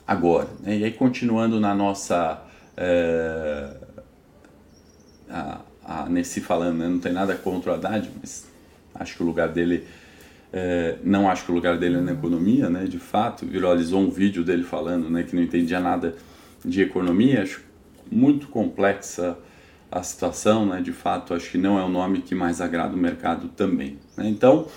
agora. 0.06 0.50
Né? 0.60 0.80
E 0.80 0.84
aí, 0.84 0.92
continuando 0.92 1.60
na 1.62 1.74
nossa. 1.74 2.42
É, 2.76 3.70
a, 5.30 5.62
a 5.84 6.10
Nessi 6.10 6.42
falando, 6.42 6.80
né? 6.80 6.90
não 6.90 7.00
tem 7.00 7.14
nada 7.14 7.36
contra 7.36 7.72
o 7.72 7.74
Haddad, 7.74 8.10
mas 8.20 8.46
acho 8.94 9.16
que 9.16 9.24
o 9.24 9.26
lugar 9.26 9.48
dele 9.48 9.88
é, 10.52 10.96
não 11.04 11.30
acho 11.30 11.46
que 11.46 11.52
o 11.52 11.56
lugar 11.56 11.78
dele 11.78 11.98
é 11.98 12.02
na 12.02 12.14
economia, 12.14 12.70
né? 12.70 12.86
De 12.86 13.00
fato, 13.00 13.46
viralizou 13.46 14.00
um 14.02 14.10
vídeo 14.10 14.44
dele 14.44 14.64
falando, 14.64 15.10
né, 15.10 15.24
que 15.24 15.36
não 15.36 15.44
entendia 15.44 15.80
nada 15.80 16.16
de 16.64 16.82
economia. 16.82 17.44
Acho 17.44 17.62
muito 18.10 18.48
complexa 18.48 19.38
a 19.92 20.02
situação, 20.04 20.66
né? 20.66 20.82
De 20.82 20.92
fato, 20.92 21.34
acho 21.34 21.52
que 21.52 21.58
não 21.58 21.78
é 21.78 21.84
o 21.84 21.90
nome 21.90 22.22
que 22.22 22.34
mais 22.34 22.62
agrada 22.62 22.96
o 22.96 22.98
mercado 22.98 23.50
também. 23.50 23.98
Né? 24.16 24.30
Então, 24.30 24.68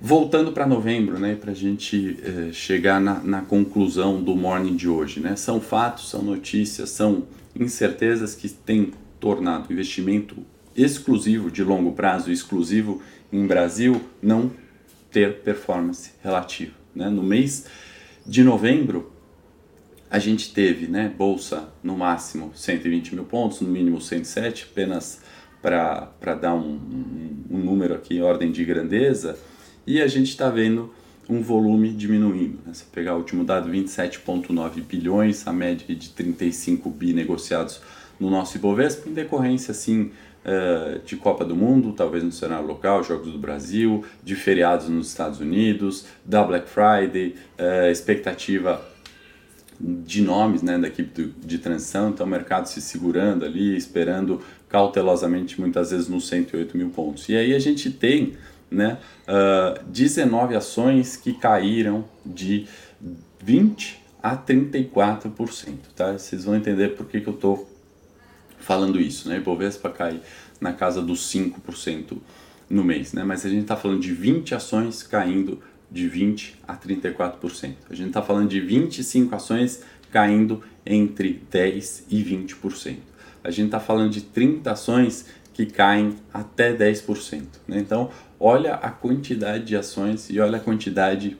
voltando 0.00 0.52
para 0.52 0.66
novembro, 0.66 1.18
né? 1.18 1.34
Para 1.34 1.52
a 1.52 1.54
gente 1.54 2.18
é, 2.22 2.52
chegar 2.52 3.00
na, 3.00 3.20
na 3.20 3.40
conclusão 3.40 4.22
do 4.22 4.36
morning 4.36 4.76
de 4.76 4.88
hoje, 4.88 5.18
né? 5.18 5.34
São 5.34 5.60
fatos, 5.60 6.10
são 6.10 6.22
notícias, 6.22 6.90
são 6.90 7.24
incertezas 7.58 8.34
que 8.34 8.48
têm 8.48 8.92
tornado 9.18 9.72
investimento 9.72 10.36
exclusivo 10.76 11.50
de 11.50 11.62
longo 11.62 11.92
prazo, 11.92 12.30
exclusivo 12.30 13.00
em 13.32 13.46
Brasil, 13.46 14.02
não 14.22 14.50
ter 15.14 15.42
performance 15.42 16.10
relativa. 16.20 16.72
Né? 16.92 17.08
No 17.08 17.22
mês 17.22 17.66
de 18.26 18.42
novembro, 18.42 19.12
a 20.10 20.18
gente 20.18 20.52
teve, 20.52 20.88
né, 20.88 21.12
bolsa 21.16 21.68
no 21.84 21.96
máximo 21.96 22.50
120 22.52 23.14
mil 23.14 23.24
pontos, 23.24 23.60
no 23.60 23.68
mínimo 23.68 24.00
107, 24.00 24.66
apenas 24.72 25.22
para 25.62 26.34
dar 26.34 26.54
um, 26.54 26.58
um, 26.68 27.44
um, 27.48 27.58
número 27.58 27.94
aqui 27.94 28.16
em 28.16 28.22
ordem 28.22 28.50
de 28.50 28.64
grandeza, 28.64 29.38
e 29.86 30.02
a 30.02 30.08
gente 30.08 30.30
está 30.30 30.50
vendo 30.50 30.92
um 31.28 31.40
volume 31.40 31.90
diminuindo. 31.90 32.58
Né? 32.66 32.74
Se 32.74 32.84
pegar 32.84 33.14
o 33.14 33.18
último 33.18 33.44
dado, 33.44 33.70
27,9 33.70 34.82
bilhões, 34.82 35.46
a 35.46 35.52
média 35.52 35.94
de 35.94 36.10
35 36.10 36.90
bi 36.90 37.12
negociados 37.12 37.80
no 38.18 38.28
nosso 38.28 38.56
Ibovespa, 38.56 39.08
em 39.08 39.14
decorrência, 39.14 39.70
assim, 39.70 40.10
uh, 40.44 41.00
de 41.04 41.16
Copa 41.16 41.44
do 41.44 41.56
Mundo, 41.56 41.92
talvez 41.92 42.22
no 42.22 42.32
cenário 42.32 42.66
local, 42.66 43.02
Jogos 43.02 43.32
do 43.32 43.38
Brasil, 43.38 44.04
de 44.22 44.34
feriados 44.34 44.88
nos 44.88 45.08
Estados 45.08 45.40
Unidos, 45.40 46.06
da 46.24 46.42
Black 46.44 46.68
Friday, 46.68 47.34
uh, 47.58 47.90
expectativa 47.90 48.84
de 49.80 50.22
nomes 50.22 50.62
né, 50.62 50.78
da 50.78 50.88
equipe 50.88 51.34
de 51.44 51.58
transição, 51.58 52.10
então 52.10 52.26
o 52.26 52.28
mercado 52.28 52.66
se 52.66 52.80
segurando 52.80 53.44
ali, 53.44 53.76
esperando 53.76 54.40
cautelosamente, 54.68 55.60
muitas 55.60 55.90
vezes 55.90 56.08
nos 56.08 56.28
108 56.28 56.76
mil 56.76 56.90
pontos. 56.90 57.28
E 57.28 57.36
aí 57.36 57.54
a 57.54 57.58
gente 57.58 57.90
tem 57.90 58.34
né, 58.70 58.98
uh, 59.28 59.82
19 59.86 60.54
ações 60.56 61.16
que 61.16 61.32
caíram 61.32 62.04
de 62.24 62.66
20% 63.44 64.04
a 64.22 64.36
34%. 64.36 65.74
Tá? 65.94 66.12
Vocês 66.12 66.44
vão 66.44 66.56
entender 66.56 66.96
por 66.96 67.06
que, 67.06 67.20
que 67.20 67.28
eu 67.28 67.34
estou 67.34 67.68
falando 68.64 69.00
isso. 69.00 69.28
Né? 69.28 69.36
Ibovespa 69.36 69.90
cai 69.90 70.20
na 70.60 70.72
casa 70.72 71.00
dos 71.00 71.20
5% 71.32 72.18
no 72.68 72.82
mês, 72.82 73.12
né? 73.12 73.22
mas 73.22 73.44
a 73.44 73.48
gente 73.48 73.62
está 73.62 73.76
falando 73.76 74.00
de 74.00 74.12
20 74.12 74.54
ações 74.54 75.02
caindo 75.02 75.62
de 75.90 76.10
20% 76.10 76.54
a 76.66 76.74
34%. 76.76 77.74
A 77.90 77.94
gente 77.94 78.08
está 78.08 78.22
falando 78.22 78.48
de 78.48 78.58
25 78.58 79.34
ações 79.34 79.82
caindo 80.10 80.62
entre 80.84 81.42
10% 81.52 82.04
e 82.08 82.24
20%. 82.24 82.96
A 83.44 83.50
gente 83.50 83.66
está 83.66 83.78
falando 83.78 84.10
de 84.10 84.22
30 84.22 84.72
ações 84.72 85.26
que 85.52 85.66
caem 85.66 86.16
até 86.32 86.74
10%. 86.74 87.42
Né? 87.68 87.78
Então, 87.78 88.10
olha 88.40 88.74
a 88.74 88.90
quantidade 88.90 89.64
de 89.64 89.76
ações 89.76 90.30
e 90.30 90.40
olha 90.40 90.56
a 90.56 90.60
quantidade 90.60 91.36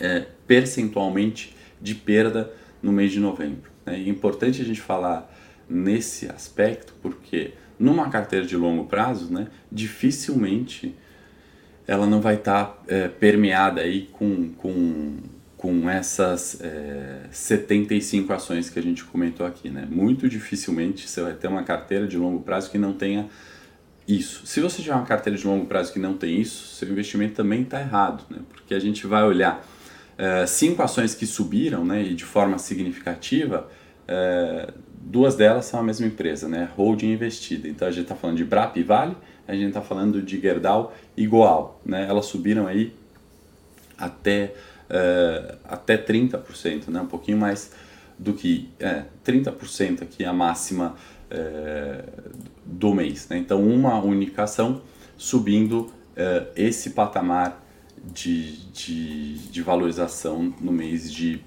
é, 0.00 0.26
percentualmente 0.46 1.54
de 1.80 1.94
perda 1.94 2.52
no 2.82 2.92
mês 2.92 3.12
de 3.12 3.20
novembro. 3.20 3.70
Né? 3.86 3.94
É 3.94 4.08
importante 4.08 4.60
a 4.60 4.64
gente 4.64 4.80
falar 4.80 5.31
nesse 5.72 6.26
aspecto 6.26 6.94
porque 7.02 7.54
numa 7.78 8.08
carteira 8.08 8.46
de 8.46 8.56
longo 8.56 8.84
prazo, 8.84 9.32
né, 9.32 9.48
dificilmente 9.70 10.94
ela 11.86 12.06
não 12.06 12.20
vai 12.20 12.36
estar 12.36 12.64
tá, 12.64 12.82
é, 12.86 13.08
permeada 13.08 13.80
aí 13.80 14.08
com, 14.12 14.50
com, 14.52 15.16
com 15.56 15.90
essas 15.90 16.60
é, 16.60 17.26
75 17.30 18.32
ações 18.32 18.70
que 18.70 18.78
a 18.78 18.82
gente 18.82 19.04
comentou 19.04 19.44
aqui. 19.44 19.68
Né? 19.68 19.86
Muito 19.90 20.28
dificilmente 20.28 21.08
você 21.08 21.20
vai 21.20 21.34
ter 21.34 21.48
uma 21.48 21.64
carteira 21.64 22.06
de 22.06 22.16
longo 22.16 22.40
prazo 22.40 22.70
que 22.70 22.78
não 22.78 22.92
tenha 22.92 23.28
isso. 24.06 24.46
Se 24.46 24.60
você 24.60 24.80
tiver 24.80 24.94
uma 24.94 25.04
carteira 25.04 25.36
de 25.36 25.46
longo 25.46 25.66
prazo 25.66 25.92
que 25.92 25.98
não 25.98 26.16
tem 26.16 26.40
isso, 26.40 26.76
seu 26.76 26.88
investimento 26.88 27.34
também 27.34 27.62
está 27.62 27.80
errado, 27.80 28.24
né? 28.30 28.38
porque 28.48 28.74
a 28.74 28.78
gente 28.78 29.06
vai 29.06 29.24
olhar 29.24 29.66
é, 30.16 30.46
cinco 30.46 30.82
ações 30.82 31.14
que 31.14 31.26
subiram 31.26 31.84
né, 31.84 32.02
e 32.02 32.14
de 32.14 32.24
forma 32.24 32.58
significativa, 32.58 33.68
é, 34.06 34.72
duas 35.02 35.34
delas 35.34 35.66
são 35.66 35.80
a 35.80 35.82
mesma 35.82 36.06
empresa, 36.06 36.48
né? 36.48 36.70
holding 36.76 37.12
investida. 37.12 37.68
Então 37.68 37.86
a 37.86 37.90
gente 37.90 38.04
está 38.04 38.14
falando 38.14 38.36
de 38.36 38.44
Brap 38.44 38.76
e 38.76 38.82
Vale, 38.82 39.16
a 39.46 39.54
gente 39.54 39.68
está 39.68 39.82
falando 39.82 40.22
de 40.22 40.40
Gerdau 40.40 40.94
e 41.16 41.26
Goal. 41.26 41.80
Né? 41.84 42.06
Elas 42.08 42.26
subiram 42.26 42.66
aí 42.66 42.94
até, 43.98 44.54
uh, 44.88 45.58
até 45.64 45.98
30%, 45.98 46.88
né? 46.88 47.00
um 47.00 47.06
pouquinho 47.06 47.38
mais 47.38 47.72
do 48.18 48.32
que 48.32 48.70
é, 48.78 49.04
30% 49.26 50.02
aqui 50.02 50.24
a 50.24 50.32
máxima 50.32 50.94
uh, 51.30 52.30
do 52.64 52.94
mês. 52.94 53.28
Né? 53.28 53.38
Então, 53.38 53.62
uma 53.62 54.00
única 54.00 54.44
ação 54.44 54.82
subindo 55.16 55.80
uh, 55.80 56.46
esse 56.54 56.90
patamar 56.90 57.60
de, 58.04 58.56
de, 58.70 59.38
de 59.48 59.62
valorização 59.62 60.54
no 60.60 60.72
mês 60.72 61.12
de 61.12 61.40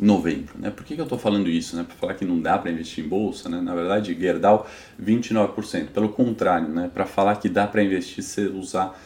novembro. 0.00 0.54
Né? 0.58 0.70
Por 0.70 0.84
que, 0.84 0.94
que 0.94 1.00
eu 1.00 1.04
estou 1.04 1.18
falando 1.18 1.48
isso? 1.48 1.76
Né? 1.76 1.84
Para 1.84 1.96
falar 1.96 2.14
que 2.14 2.24
não 2.24 2.40
dá 2.40 2.56
para 2.56 2.70
investir 2.70 3.04
em 3.04 3.08
bolsa, 3.08 3.48
né? 3.48 3.60
na 3.60 3.74
verdade, 3.74 4.16
Gerdau 4.18 4.66
29%. 5.00 5.88
Pelo 5.88 6.08
contrário, 6.08 6.68
né? 6.68 6.90
para 6.92 7.04
falar 7.04 7.36
que 7.36 7.48
dá 7.48 7.66
para 7.66 7.82
investir 7.82 8.24
se 8.24 8.42
usar 8.42 8.98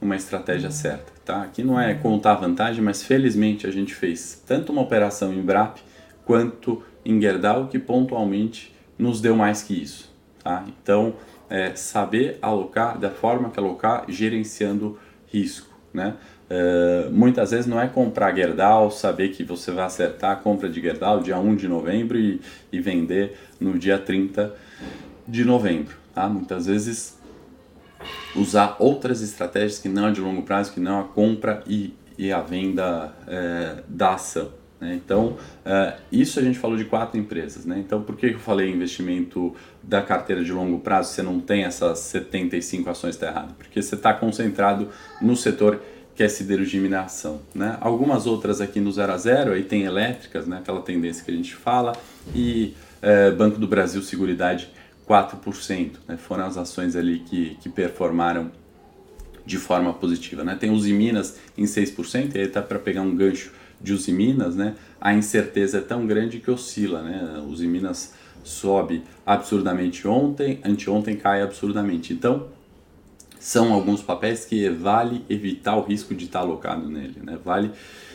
uma 0.00 0.16
estratégia 0.16 0.70
certa. 0.70 1.12
Tá? 1.24 1.42
Aqui 1.42 1.62
não 1.62 1.78
é 1.78 1.94
contar 1.94 2.34
vantagem, 2.34 2.82
mas 2.82 3.02
felizmente 3.02 3.66
a 3.66 3.70
gente 3.70 3.94
fez 3.94 4.42
tanto 4.46 4.72
uma 4.72 4.80
operação 4.80 5.34
em 5.34 5.42
BRAP 5.42 5.78
quanto 6.24 6.82
em 7.04 7.20
Gerdau 7.20 7.68
que 7.68 7.78
pontualmente 7.78 8.74
nos 8.98 9.20
deu 9.20 9.36
mais 9.36 9.62
que 9.62 9.74
isso. 9.74 10.10
Tá? 10.42 10.64
Então, 10.66 11.14
é 11.50 11.74
saber 11.74 12.38
alocar 12.40 12.98
da 12.98 13.10
forma 13.10 13.50
que 13.50 13.58
alocar, 13.58 14.04
gerenciando 14.08 14.98
risco. 15.26 15.76
Né? 15.92 16.14
Uh, 16.50 17.10
muitas 17.12 17.50
vezes 17.50 17.66
não 17.66 17.78
é 17.78 17.86
comprar 17.86 18.34
Gerdau, 18.34 18.90
saber 18.90 19.28
que 19.28 19.44
você 19.44 19.70
vai 19.70 19.84
acertar 19.84 20.32
a 20.32 20.36
compra 20.36 20.68
de 20.68 20.80
Gerdau 20.80 21.20
dia 21.20 21.38
1 21.38 21.56
de 21.56 21.68
novembro 21.68 22.18
e, 22.18 22.40
e 22.72 22.80
vender 22.80 23.36
no 23.60 23.78
dia 23.78 23.98
30 23.98 24.54
de 25.26 25.44
novembro. 25.44 25.94
Tá? 26.14 26.26
Muitas 26.28 26.66
vezes 26.66 27.18
usar 28.34 28.76
outras 28.78 29.20
estratégias 29.20 29.78
que 29.78 29.88
não 29.88 30.08
é 30.08 30.10
de 30.10 30.20
longo 30.20 30.42
prazo, 30.42 30.72
que 30.72 30.80
não 30.80 31.00
a 31.00 31.04
compra 31.04 31.62
e, 31.66 31.94
e 32.16 32.32
a 32.32 32.40
venda 32.40 33.12
é, 33.26 33.82
da 33.86 34.14
ação. 34.14 34.50
Né? 34.80 34.94
Então, 34.94 35.36
uh, 35.66 36.00
isso 36.10 36.38
a 36.38 36.42
gente 36.42 36.58
falou 36.58 36.76
de 36.76 36.84
quatro 36.84 37.18
empresas. 37.18 37.64
Né? 37.64 37.78
Então, 37.78 38.02
por 38.02 38.16
que 38.16 38.26
eu 38.26 38.38
falei 38.38 38.70
investimento 38.70 39.54
da 39.82 40.00
carteira 40.02 40.42
de 40.44 40.52
longo 40.52 40.78
prazo? 40.78 41.12
Você 41.12 41.22
não 41.22 41.40
tem 41.40 41.64
essas 41.64 41.98
75 41.98 42.88
ações, 42.88 43.14
está 43.14 43.28
errado. 43.28 43.54
Porque 43.56 43.82
você 43.82 43.94
está 43.94 44.14
concentrado 44.14 44.88
no 45.20 45.36
setor 45.36 45.80
que 46.18 46.24
é 46.24 46.28
siderurgia 46.28 46.80
e 46.80 46.82
mineração. 46.82 47.40
Né? 47.54 47.78
Algumas 47.80 48.26
outras 48.26 48.60
aqui 48.60 48.80
no 48.80 48.90
0 48.90 49.12
a 49.12 49.16
0, 49.16 49.52
aí 49.52 49.62
tem 49.62 49.84
elétricas, 49.84 50.48
né? 50.48 50.58
aquela 50.58 50.82
tendência 50.82 51.24
que 51.24 51.30
a 51.30 51.34
gente 51.34 51.54
fala, 51.54 51.92
e 52.34 52.74
é, 53.00 53.30
Banco 53.30 53.56
do 53.56 53.68
Brasil 53.68 54.02
Seguridade 54.02 54.68
4%, 55.08 55.92
né? 56.08 56.16
foram 56.16 56.44
as 56.44 56.58
ações 56.58 56.96
ali 56.96 57.20
que, 57.20 57.56
que 57.60 57.68
performaram 57.68 58.50
de 59.46 59.58
forma 59.58 59.94
positiva. 59.94 60.42
Né? 60.42 60.56
Tem 60.56 60.72
os 60.72 60.86
Minas 60.86 61.38
em 61.56 61.62
6%, 61.62 62.34
e 62.34 62.38
aí 62.38 62.46
está 62.46 62.62
para 62.62 62.80
pegar 62.80 63.02
um 63.02 63.14
gancho 63.14 63.52
de 63.80 63.92
Uzi 63.92 64.10
Minas, 64.10 64.56
né? 64.56 64.74
a 65.00 65.14
incerteza 65.14 65.78
é 65.78 65.80
tão 65.80 66.04
grande 66.04 66.40
que 66.40 66.50
oscila. 66.50 67.00
Né? 67.00 67.44
Uzi 67.48 67.68
Minas 67.68 68.12
sobe 68.42 69.04
absurdamente 69.24 70.08
ontem, 70.08 70.58
anteontem 70.64 71.14
cai 71.14 71.42
absurdamente. 71.42 72.12
Então, 72.12 72.48
são 73.38 73.72
alguns 73.72 74.02
papéis 74.02 74.44
que 74.44 74.68
vale 74.68 75.24
evitar 75.28 75.76
o 75.76 75.82
risco 75.82 76.14
de 76.14 76.24
estar 76.24 76.40
alocado 76.40 76.88
nele, 76.88 77.20
né? 77.22 77.38
vale 77.44 77.70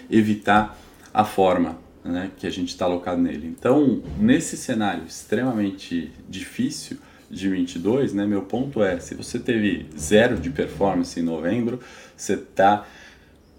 evitar 0.09 0.77
a 1.13 1.23
forma 1.23 1.77
né, 2.03 2.31
que 2.37 2.45
a 2.45 2.49
gente 2.49 2.69
está 2.69 2.85
alocado 2.85 3.21
nele. 3.21 3.47
Então, 3.47 4.01
nesse 4.19 4.57
cenário 4.57 5.05
extremamente 5.05 6.11
difícil 6.27 6.97
de 7.29 7.49
22, 7.49 8.13
né, 8.13 8.25
meu 8.25 8.43
ponto 8.43 8.83
é, 8.83 8.99
se 8.99 9.15
você 9.15 9.39
teve 9.39 9.87
zero 9.97 10.37
de 10.37 10.49
performance 10.49 11.19
em 11.19 11.23
novembro, 11.23 11.79
você 12.15 12.33
está 12.33 12.85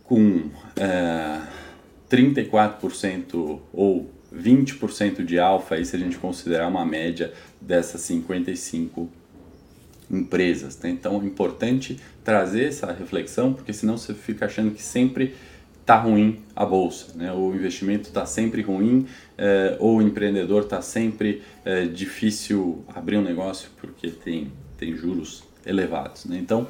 com 0.04 0.50
é, 0.76 1.40
34% 2.10 3.58
ou 3.72 4.10
20% 4.34 5.24
de 5.24 5.38
alfa, 5.38 5.76
aí 5.76 5.84
se 5.84 5.96
a 5.96 5.98
gente 5.98 6.18
considerar 6.18 6.68
uma 6.68 6.84
média 6.84 7.32
dessas 7.60 8.00
55 8.02 9.10
empresas. 10.10 10.78
Né? 10.80 10.90
Então 10.90 11.20
é 11.20 11.24
importante 11.24 11.98
trazer 12.22 12.64
essa 12.64 12.92
reflexão, 12.92 13.52
porque 13.52 13.72
senão 13.72 13.96
você 13.96 14.14
fica 14.14 14.46
achando 14.46 14.72
que 14.72 14.82
sempre 14.82 15.34
está 15.80 15.96
ruim 15.98 16.40
a 16.56 16.64
bolsa, 16.64 17.12
né? 17.14 17.30
o 17.32 17.54
investimento 17.54 18.08
está 18.08 18.24
sempre 18.24 18.62
ruim, 18.62 19.06
é, 19.36 19.76
ou 19.78 19.98
o 19.98 20.02
empreendedor 20.02 20.62
está 20.62 20.80
sempre 20.80 21.42
é, 21.62 21.84
difícil 21.84 22.82
abrir 22.94 23.18
um 23.18 23.22
negócio 23.22 23.68
porque 23.78 24.08
tem, 24.08 24.50
tem 24.78 24.96
juros 24.96 25.44
elevados. 25.66 26.24
Né? 26.24 26.38
Então, 26.38 26.66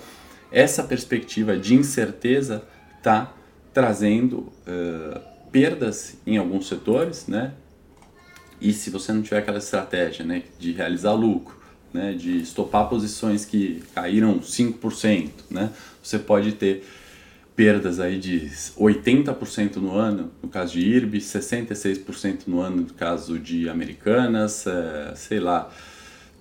essa 0.50 0.82
perspectiva 0.82 1.56
de 1.56 1.74
incerteza 1.74 2.64
está 2.98 3.32
trazendo 3.72 4.52
é, 4.66 5.20
perdas 5.52 6.16
em 6.26 6.36
alguns 6.36 6.66
setores, 6.66 7.28
né? 7.28 7.52
e 8.60 8.72
se 8.72 8.90
você 8.90 9.12
não 9.12 9.22
tiver 9.22 9.38
aquela 9.38 9.58
estratégia 9.58 10.24
né, 10.24 10.42
de 10.58 10.72
realizar 10.72 11.12
lucro, 11.12 11.63
né, 11.94 12.12
de 12.12 12.38
estopar 12.38 12.88
posições 12.88 13.44
que 13.44 13.80
caíram 13.94 14.40
5%, 14.40 15.30
né, 15.48 15.70
você 16.02 16.18
pode 16.18 16.52
ter 16.52 16.84
perdas 17.54 18.00
aí 18.00 18.18
de 18.18 18.50
80% 18.76 19.76
no 19.76 19.94
ano, 19.94 20.32
no 20.42 20.48
caso 20.48 20.72
de 20.72 20.80
IRB, 20.80 21.18
66% 21.18 22.48
no 22.48 22.58
ano 22.58 22.78
no 22.78 22.92
caso 22.94 23.38
de 23.38 23.68
Americanas, 23.68 24.66
é, 24.66 25.12
sei 25.14 25.38
lá, 25.38 25.70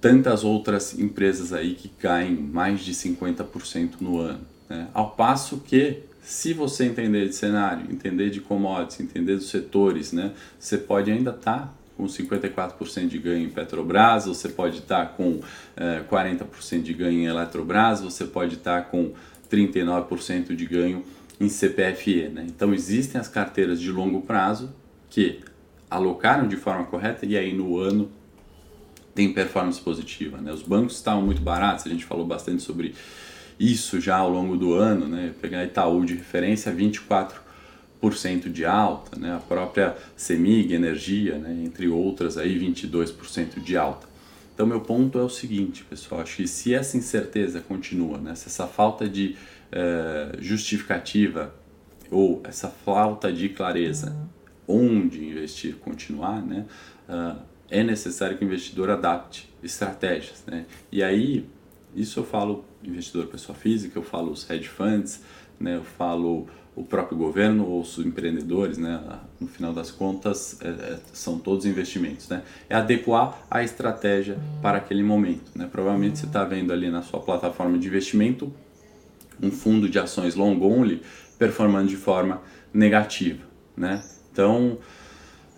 tantas 0.01 0.43
outras 0.43 0.97
empresas 0.97 1.53
aí 1.53 1.75
que 1.75 1.87
caem 1.87 2.35
mais 2.35 2.81
de 2.81 2.93
50% 2.93 3.91
no 4.01 4.19
ano. 4.19 4.41
Né? 4.67 4.87
Ao 4.91 5.11
passo 5.11 5.59
que, 5.59 5.99
Se 6.23 6.53
você 6.53 6.85
entender 6.85 7.27
de 7.27 7.35
cenário, 7.35 7.85
entender 7.91 8.29
de 8.29 8.39
commodities, 8.39 9.01
entender 9.01 9.35
dos 9.35 9.49
setores, 9.49 10.13
né, 10.13 10.31
você 10.57 10.77
pode 10.77 11.11
ainda 11.11 11.31
estar 11.31 11.59
tá 11.59 11.73
com 11.95 12.05
54% 12.05 13.07
de 13.07 13.17
ganho 13.17 13.45
em 13.45 13.49
Petrobras, 13.49 14.25
você 14.25 14.49
pode 14.49 14.79
estar 14.79 15.05
tá 15.05 15.11
com 15.11 15.39
é, 15.75 16.01
40% 16.09 16.81
de 16.81 16.93
ganho 16.93 17.19
em 17.19 17.25
Eletrobras, 17.25 18.01
você 18.01 18.25
pode 18.25 18.55
estar 18.55 18.81
tá 18.81 18.89
com 18.89 19.13
39% 19.51 20.55
de 20.55 20.65
ganho 20.65 21.03
em 21.39 21.49
CPFE. 21.49 22.29
Né? 22.29 22.45
Então 22.47 22.73
existem 22.73 23.19
as 23.19 23.27
carteiras 23.27 23.79
de 23.79 23.91
longo 23.91 24.21
prazo 24.21 24.73
que 25.09 25.41
alocaram 25.89 26.47
de 26.47 26.57
forma 26.57 26.85
correta 26.85 27.25
e 27.25 27.37
aí 27.37 27.53
no 27.53 27.77
ano 27.77 28.11
tem 29.13 29.31
performance 29.31 29.79
positiva. 29.79 30.37
Né? 30.37 30.51
Os 30.51 30.63
bancos 30.63 30.95
estavam 30.95 31.21
muito 31.21 31.41
baratos, 31.41 31.85
a 31.85 31.89
gente 31.89 32.05
falou 32.05 32.25
bastante 32.25 32.63
sobre 32.63 32.95
isso 33.59 34.01
já 34.01 34.17
ao 34.17 34.29
longo 34.29 34.57
do 34.57 34.73
ano. 34.73 35.07
Né? 35.07 35.33
Pegar 35.39 35.63
Itaú 35.63 36.03
de 36.03 36.15
referência, 36.15 36.73
24% 36.73 37.42
de 38.51 38.65
alta, 38.65 39.17
né? 39.17 39.35
a 39.35 39.39
própria 39.39 39.95
Semig 40.15 40.73
Energia, 40.73 41.37
né? 41.37 41.63
entre 41.63 41.87
outras, 41.87 42.37
aí 42.37 42.59
22% 42.59 43.61
de 43.61 43.77
alta. 43.77 44.07
Então, 44.53 44.67
meu 44.67 44.81
ponto 44.81 45.17
é 45.17 45.23
o 45.23 45.29
seguinte, 45.29 45.83
pessoal: 45.83 46.21
acho 46.21 46.37
que 46.37 46.47
se 46.47 46.73
essa 46.73 46.97
incerteza 46.97 47.59
continua, 47.61 48.17
né? 48.19 48.35
se 48.35 48.47
essa 48.47 48.67
falta 48.67 49.07
de 49.07 49.35
uh, 49.71 50.41
justificativa 50.41 51.53
ou 52.11 52.41
essa 52.43 52.69
falta 52.69 53.31
de 53.31 53.49
clareza 53.49 54.15
onde 54.67 55.25
investir 55.25 55.75
continuar, 55.75 56.41
né, 56.41 56.65
uh, 57.09 57.41
é 57.69 57.83
necessário 57.83 58.37
que 58.37 58.43
o 58.43 58.47
investidor 58.47 58.89
adapte 58.89 59.49
estratégias. 59.63 60.43
Né? 60.45 60.65
E 60.91 61.03
aí, 61.03 61.45
isso 61.95 62.19
eu 62.19 62.23
falo 62.23 62.63
investidor 62.83 63.27
pessoa 63.27 63.57
física, 63.57 63.97
eu 63.97 64.03
falo 64.03 64.31
os 64.31 64.49
hedge 64.49 64.67
funds, 64.67 65.21
né, 65.59 65.75
eu 65.75 65.83
falo 65.83 66.47
o 66.75 66.83
próprio 66.83 67.17
governo 67.17 67.65
ou 67.65 67.81
os 67.81 67.99
empreendedores, 67.99 68.77
né, 68.77 68.99
no 69.39 69.47
final 69.47 69.73
das 69.73 69.91
contas, 69.91 70.59
é, 70.61 70.67
é, 70.67 70.99
são 71.13 71.37
todos 71.37 71.65
investimentos. 71.65 72.27
Né? 72.27 72.41
É 72.69 72.75
adequar 72.75 73.39
a 73.49 73.63
estratégia 73.63 74.37
para 74.61 74.79
aquele 74.79 75.03
momento. 75.03 75.51
Né? 75.55 75.67
Provavelmente 75.71 76.19
você 76.19 76.25
está 76.25 76.43
vendo 76.43 76.73
ali 76.73 76.89
na 76.89 77.01
sua 77.01 77.19
plataforma 77.19 77.77
de 77.77 77.87
investimento 77.87 78.51
um 79.41 79.51
fundo 79.51 79.89
de 79.89 79.99
ações 79.99 80.35
long 80.35 80.59
only 80.61 81.01
performando 81.37 81.89
de 81.89 81.97
forma 81.97 82.41
negativa. 82.73 83.43
Né? 83.75 84.01
Então, 84.31 84.77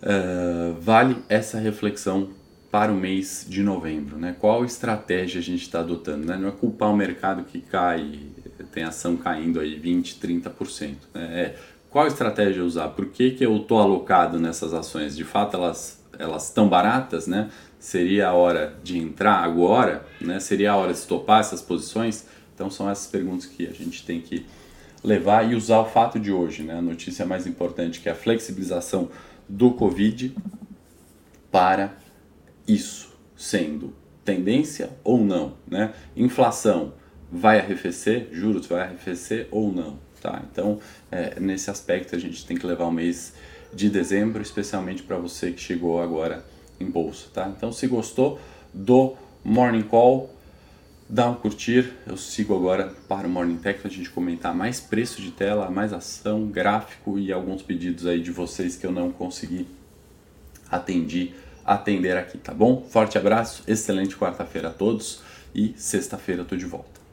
uh, 0.02 0.80
vale 0.80 1.16
essa 1.28 1.58
reflexão 1.58 2.30
para 2.70 2.92
o 2.92 2.96
mês 2.96 3.46
de 3.48 3.62
novembro. 3.62 4.18
Né? 4.18 4.36
Qual 4.38 4.64
estratégia 4.64 5.40
a 5.40 5.42
gente 5.42 5.62
está 5.62 5.80
adotando? 5.80 6.26
Né? 6.26 6.36
Não 6.36 6.48
é 6.48 6.52
culpar 6.52 6.90
o 6.90 6.96
mercado 6.96 7.44
que 7.44 7.60
cai, 7.60 8.20
tem 8.64 8.84
ação 8.84 9.16
caindo 9.16 9.60
aí 9.60 9.78
20%, 9.78 10.18
30%. 10.18 10.94
Né? 11.14 11.40
É, 11.40 11.56
qual 11.90 12.06
estratégia 12.06 12.64
usar? 12.64 12.88
Por 12.88 13.06
que, 13.06 13.30
que 13.30 13.44
eu 13.44 13.56
estou 13.56 13.78
alocado 13.78 14.38
nessas 14.38 14.74
ações? 14.74 15.16
De 15.16 15.24
fato, 15.24 15.56
elas 15.56 15.96
elas 16.18 16.44
estão 16.44 16.68
baratas, 16.68 17.26
né? 17.26 17.50
Seria 17.78 18.28
a 18.28 18.32
hora 18.32 18.76
de 18.82 18.98
entrar 18.98 19.36
agora, 19.36 20.06
né? 20.20 20.40
Seria 20.40 20.72
a 20.72 20.76
hora 20.76 20.92
de 20.92 20.98
estopar 20.98 21.40
essas 21.40 21.62
posições? 21.62 22.26
Então 22.54 22.70
são 22.70 22.88
essas 22.88 23.06
perguntas 23.06 23.46
que 23.46 23.66
a 23.66 23.72
gente 23.72 24.04
tem 24.04 24.20
que 24.20 24.46
levar 25.04 25.50
e 25.50 25.54
usar 25.54 25.78
o 25.80 25.84
fato 25.84 26.18
de 26.18 26.32
hoje, 26.32 26.62
né? 26.62 26.78
A 26.78 26.82
notícia 26.82 27.26
mais 27.26 27.46
importante 27.46 28.00
que 28.00 28.08
é 28.08 28.12
a 28.12 28.14
flexibilização 28.14 29.10
do 29.48 29.72
Covid 29.72 30.34
para 31.50 31.94
isso, 32.66 33.14
sendo 33.36 33.94
tendência 34.24 34.90
ou 35.04 35.18
não, 35.22 35.54
né? 35.68 35.92
Inflação 36.16 36.94
vai 37.30 37.58
arrefecer, 37.58 38.28
juros 38.32 38.66
vai 38.66 38.82
arrefecer 38.82 39.48
ou 39.50 39.72
não, 39.72 39.98
tá? 40.20 40.42
Então, 40.50 40.80
é, 41.10 41.38
nesse 41.40 41.70
aspecto 41.70 42.14
a 42.14 42.18
gente 42.18 42.44
tem 42.46 42.56
que 42.56 42.66
levar 42.66 42.86
o 42.86 42.92
mês 42.92 43.34
de 43.72 43.90
dezembro, 43.90 44.42
especialmente 44.42 45.02
para 45.02 45.16
você 45.16 45.50
que 45.50 45.60
chegou 45.60 46.00
agora 46.00 46.44
em 46.78 46.86
bolsa, 46.86 47.26
tá? 47.32 47.52
Então, 47.54 47.72
se 47.72 47.86
gostou 47.86 48.38
do 48.72 49.14
Morning 49.44 49.82
Call, 49.82 50.34
dá 51.08 51.28
um 51.28 51.34
curtir. 51.34 51.92
Eu 52.06 52.16
sigo 52.16 52.54
agora 52.54 52.92
para 53.08 53.26
o 53.26 53.30
Morning 53.30 53.58
Tech 53.58 53.80
para 53.80 53.90
a 53.90 53.92
gente 53.92 54.10
comentar 54.10 54.54
mais 54.54 54.80
preço 54.80 55.20
de 55.20 55.30
tela, 55.30 55.70
mais 55.70 55.92
ação, 55.92 56.46
gráfico 56.46 57.18
e 57.18 57.32
alguns 57.32 57.62
pedidos 57.62 58.06
aí 58.06 58.20
de 58.20 58.30
vocês 58.30 58.76
que 58.76 58.86
eu 58.86 58.92
não 58.92 59.10
consegui 59.10 59.66
atendi, 60.70 61.32
atender 61.64 62.16
aqui, 62.16 62.38
tá 62.38 62.52
bom? 62.52 62.84
Forte 62.88 63.16
abraço, 63.16 63.62
excelente 63.66 64.16
quarta-feira 64.16 64.68
a 64.68 64.72
todos 64.72 65.20
e 65.54 65.74
sexta-feira 65.76 66.46
eu 66.48 66.58
de 66.58 66.66
volta. 66.66 67.05